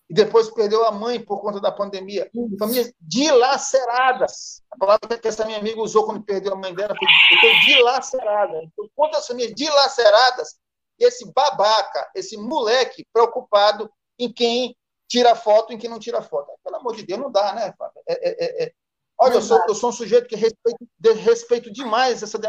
[0.10, 2.30] e depois perdeu a mãe por conta da pandemia.
[2.58, 4.62] Famílias dilaceradas.
[4.72, 6.96] A palavra que essa minha amiga usou quando perdeu a mãe dela
[7.40, 8.62] foi dilacerada.
[8.64, 10.58] Então, quantas famílias dilaceradas,
[11.00, 14.76] esse babaca, esse moleque preocupado em quem
[15.10, 16.52] tira foto, em quem não tira foto.
[16.64, 18.02] Pelo amor de Deus, não dá, né, Fábio?
[18.08, 18.72] É, é, é, é.
[19.18, 20.88] Olha, eu sou, eu sou um sujeito que respeito,
[21.24, 22.40] respeito demais essa.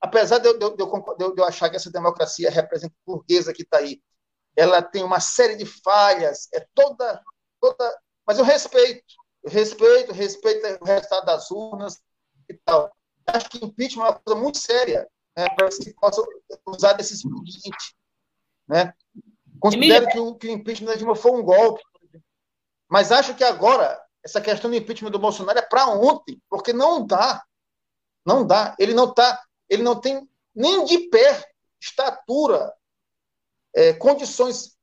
[0.00, 3.78] Apesar de eu, de, eu, de eu achar que essa democracia representa burguesa que está
[3.78, 4.00] aí,
[4.56, 7.22] ela tem uma série de falhas, é toda,
[7.60, 9.04] toda, mas eu respeito,
[9.42, 12.00] eu respeito, respeito o resultado das urnas
[12.48, 12.92] e tal.
[13.26, 16.22] Acho que impeachment é uma coisa muito séria, né, para que se possa
[16.66, 17.96] usar desse seguinte,
[18.66, 18.92] né?
[19.60, 21.82] Considero que o, que o impeachment da Dilma foi um golpe,
[22.88, 27.06] mas acho que agora essa questão do impeachment do Bolsonaro é para ontem, porque não
[27.06, 27.42] dá,
[28.24, 28.74] não dá.
[28.78, 31.44] Ele não tá, ele não tem nem de pé
[31.80, 32.72] estatura
[33.74, 34.76] é, condições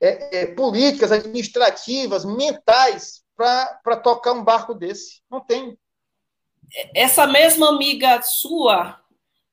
[0.00, 5.20] é, é, políticas, administrativas, mentais para tocar um barco desse.
[5.30, 5.76] Não tem.
[6.94, 9.00] Essa mesma amiga sua,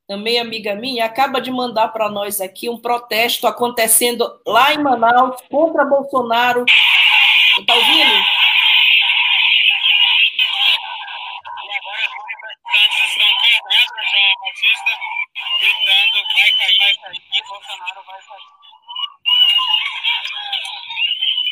[0.07, 5.41] também amiga minha, acaba de mandar para nós aqui um protesto acontecendo lá em Manaus
[5.49, 6.65] contra Bolsonaro.
[7.55, 8.42] Você está ouvindo?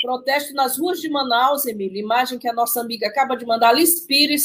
[0.01, 2.01] Protesto nas ruas de Manaus, Emília.
[2.01, 4.43] Imagem que a nossa amiga acaba de mandar, Alice Pires.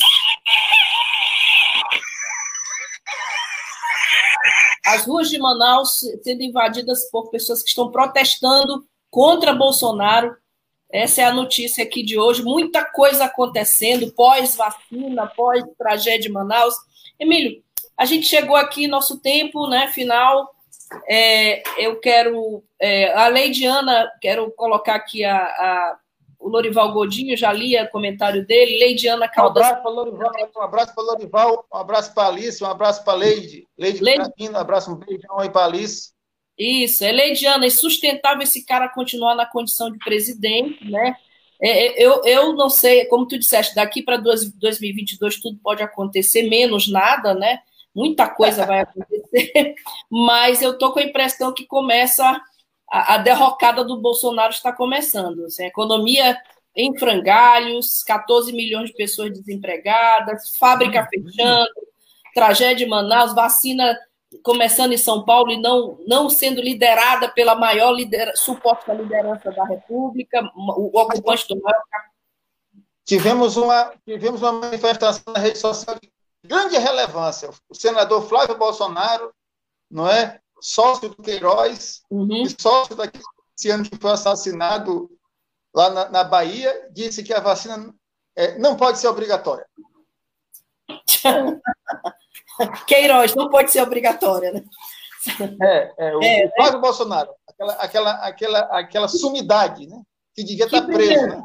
[4.85, 10.37] As ruas de Manaus sendo invadidas por pessoas que estão protestando contra Bolsonaro.
[10.93, 12.43] Essa é a notícia aqui de hoje.
[12.43, 16.75] Muita coisa acontecendo pós-vacina, pós-tragédia de Manaus.
[17.19, 17.63] Emílio,
[17.97, 20.55] a gente chegou aqui, nosso tempo, né, final.
[21.09, 25.99] É, eu quero, é, a Leidiana, quero colocar aqui a, a,
[26.39, 28.79] o Lorival Godinho, já li o comentário dele.
[28.79, 29.65] Leidiana Caldas.
[29.65, 33.15] Um abraço para Lorival, um abraço para Lorival, um abraço para Alice, um abraço para
[33.15, 33.67] Leide.
[33.77, 34.33] Leide, Leide...
[34.41, 36.15] um abraço, um beijão aí para Alice.
[36.59, 41.15] Isso, é Leidiana, é sustentável esse cara continuar na condição de presidente, né?
[41.61, 46.49] É, é eu, eu não sei, como tu disseste, daqui para 2022 tudo pode acontecer,
[46.49, 47.61] menos nada, né?
[47.97, 49.75] Muita coisa vai acontecer,
[50.11, 52.25] mas eu estou com a impressão que começa
[52.91, 55.47] a, a derrocada do Bolsonaro está começando.
[55.47, 56.39] Assim, a economia
[56.75, 61.25] em frangalhos, 14 milhões de pessoas desempregadas, fábrica uhum.
[61.25, 61.71] fechando,
[62.35, 63.99] tragédia em Manaus, vacina
[64.43, 69.65] começando em São Paulo e não, não sendo liderada pela maior lider, suposta liderança da
[69.65, 71.81] República, o ocupante do maior.
[73.07, 75.97] Tivemos uma, tivemos uma manifestação na rede social
[76.47, 77.51] grande relevância.
[77.69, 79.33] O senador Flávio Bolsonaro,
[79.91, 80.41] não é?
[80.61, 82.43] Sócio do Queiroz, uhum.
[82.43, 83.23] e sócio daquele
[83.71, 85.11] ano que foi assassinado
[85.75, 87.95] lá na, na Bahia, disse que a vacina
[88.35, 89.67] é, não pode ser obrigatória.
[92.87, 94.65] Queiroz, não pode ser obrigatória, né?
[95.61, 100.01] É, é, o, é, o Flávio Bolsonaro, aquela, aquela, aquela, aquela sumidade, né?
[100.35, 101.43] Que devia que estar preso, né?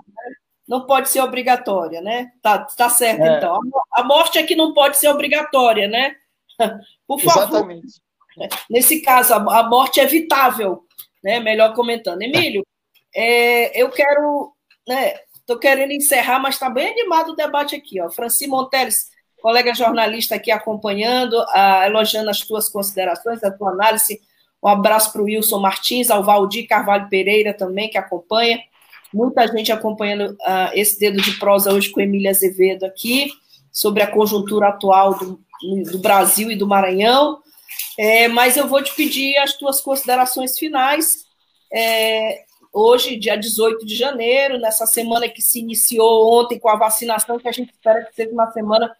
[0.72, 2.32] Não pode ser obrigatória, né?
[2.42, 3.38] Tá, tá certo, é.
[3.38, 3.60] então.
[3.92, 6.16] A morte é que não pode ser obrigatória, né?
[7.06, 7.44] Por favor.
[7.44, 8.02] Exatamente.
[8.70, 10.86] Nesse caso, a morte é evitável,
[11.22, 11.42] né?
[11.42, 12.22] Melhor comentando.
[12.22, 12.66] Emílio,
[13.14, 14.54] é, eu quero,
[14.88, 15.16] né?
[15.36, 18.10] Estou querendo encerrar, mas está bem animado o debate aqui, ó.
[18.10, 19.10] Franci Monteles,
[19.42, 24.22] colega jornalista aqui acompanhando, ah, elogiando as tuas considerações, a tua análise.
[24.64, 28.64] Um abraço para o Wilson Martins, ao Valdir Carvalho Pereira também, que acompanha.
[29.14, 33.32] Muita gente acompanhando uh, esse dedo de prosa hoje com Emília Azevedo aqui,
[33.72, 35.40] sobre a conjuntura atual do,
[35.92, 37.40] do Brasil e do Maranhão.
[37.98, 41.26] É, mas eu vou te pedir as tuas considerações finais.
[41.74, 42.44] É,
[42.74, 47.48] hoje, dia 18 de janeiro, nessa semana que se iniciou ontem com a vacinação, que
[47.48, 48.92] a gente espera que seja uma semana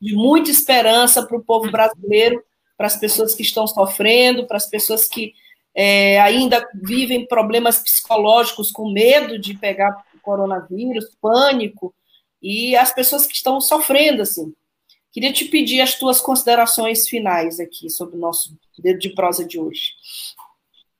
[0.00, 2.42] de muita esperança para o povo brasileiro,
[2.76, 5.34] para as pessoas que estão sofrendo, para as pessoas que
[5.80, 11.94] é, ainda vivem problemas psicológicos com medo de pegar coronavírus, pânico,
[12.42, 14.52] e as pessoas que estão sofrendo, assim.
[15.12, 19.60] Queria te pedir as tuas considerações finais aqui sobre o nosso dedo de prosa de
[19.60, 19.92] hoje.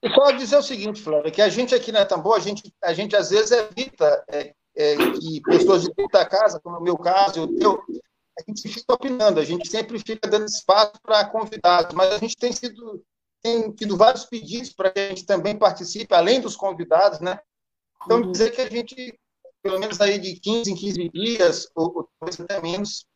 [0.01, 2.93] E só dizer o seguinte, Flávia, que a gente aqui na Tambor, a gente, a
[2.93, 7.43] gente às vezes evita é, é, que pessoas de da casa, como o meu caso,
[7.43, 7.83] o teu,
[8.39, 12.37] a gente fica opinando, a gente sempre fica dando espaço para convidados, mas a gente
[12.37, 13.03] tem sido
[13.43, 17.39] tem tido vários pedidos para que a gente também participe, além dos convidados, né?
[18.05, 18.33] Então, uhum.
[18.33, 19.19] dizer que a gente,
[19.63, 23.07] pelo menos aí de 15 em 15 dias, ou, ou talvez até menos,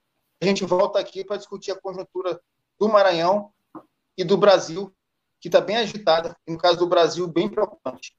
[0.40, 2.40] a gente volta aqui para discutir a conjuntura
[2.78, 3.52] do Maranhão
[4.16, 4.92] e do Brasil,
[5.40, 8.14] que está bem agitada, e no caso do Brasil, bem preocupante.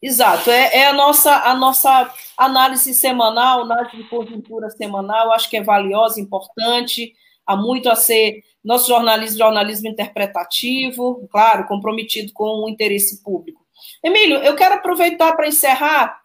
[0.00, 5.56] Exato, é, é, a, nossa, a nossa análise semanal, análise de conjuntura semanal, acho que
[5.56, 7.14] é valiosa, importante,
[7.48, 13.64] há muito a ser nosso jornalismo, jornalismo interpretativo, claro, comprometido com o interesse público.
[14.04, 16.20] Emílio, eu quero aproveitar para encerrar,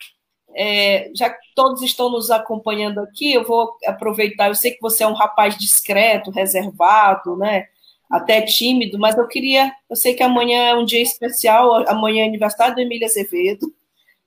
[0.53, 5.03] é, já que todos estão nos acompanhando aqui, eu vou aproveitar, eu sei que você
[5.03, 7.67] é um rapaz discreto, reservado, né,
[8.11, 12.27] até tímido, mas eu queria, eu sei que amanhã é um dia especial, amanhã é
[12.27, 13.73] aniversário do Emílio Azevedo,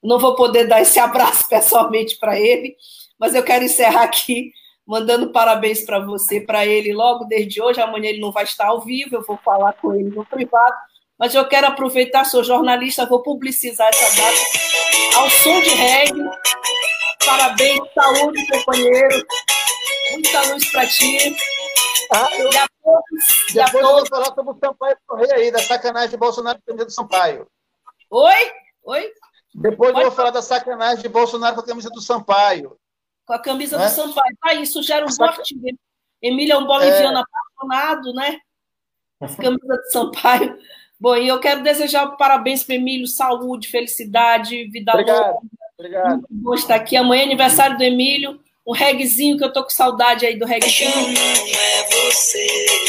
[0.02, 2.74] não vou poder dar esse abraço pessoalmente para ele,
[3.18, 4.52] mas eu quero encerrar aqui
[4.86, 7.80] mandando parabéns para você, para ele logo desde hoje.
[7.80, 10.76] Amanhã ele não vai estar ao vivo, eu vou falar com ele no privado.
[11.18, 16.30] Mas eu quero aproveitar, sou jornalista, vou publicizar essa data ao som de reggae.
[17.24, 19.26] Parabéns, saúde, companheiro.
[20.12, 21.36] Muita luz para ti.
[22.12, 22.52] Ah, eu...
[22.52, 23.46] E a todos.
[23.52, 23.82] Depois a todos.
[23.82, 26.84] eu vou falar sobre o Sampaio Correia aí, da sacanagem de Bolsonaro com a camisa
[26.84, 27.48] do Sampaio.
[28.10, 28.52] Oi?
[28.84, 29.10] Oi?
[29.54, 30.04] Depois Pode...
[30.04, 32.78] eu vou falar da sacanagem de Bolsonaro com a camisa do Sampaio
[33.26, 33.84] com a camisa é?
[33.84, 34.36] do Sampaio.
[34.40, 35.54] Tá, isso gera um forte.
[36.22, 37.22] Emílio é um boliviano é...
[37.22, 38.38] apaixonado, né?
[39.20, 40.56] Camisa do Sampaio.
[40.98, 45.40] Bom, e eu quero desejar parabéns para Emílio, saúde, felicidade, vida obrigado, longa.
[45.78, 46.10] Obrigado.
[46.12, 46.96] Muito bom estar aqui.
[46.96, 48.40] Amanhã é aniversário do Emílio.
[48.66, 50.90] Um regzinho que eu tô com saudade aí do regzinho.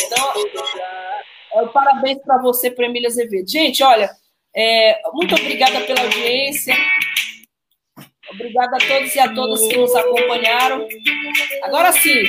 [0.05, 0.33] Então,
[1.53, 3.49] é, parabéns para você, para Emília Azevedo.
[3.49, 4.09] Gente, olha,
[4.55, 6.73] é, muito obrigada pela audiência.
[8.31, 10.87] Obrigada a todos e a todas que nos acompanharam.
[11.63, 12.23] Agora sim.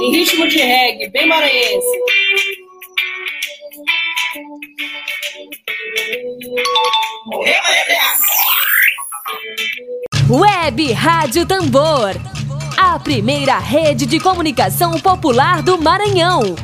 [0.00, 1.98] Em ritmo de reggae, bem maranhense.
[10.28, 12.14] Web Rádio Tambor.
[12.76, 16.56] A primeira rede de comunicação popular do Maranhão.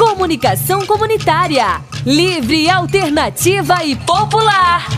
[0.00, 4.88] Comunicação comunitária livre, alternativa e popular.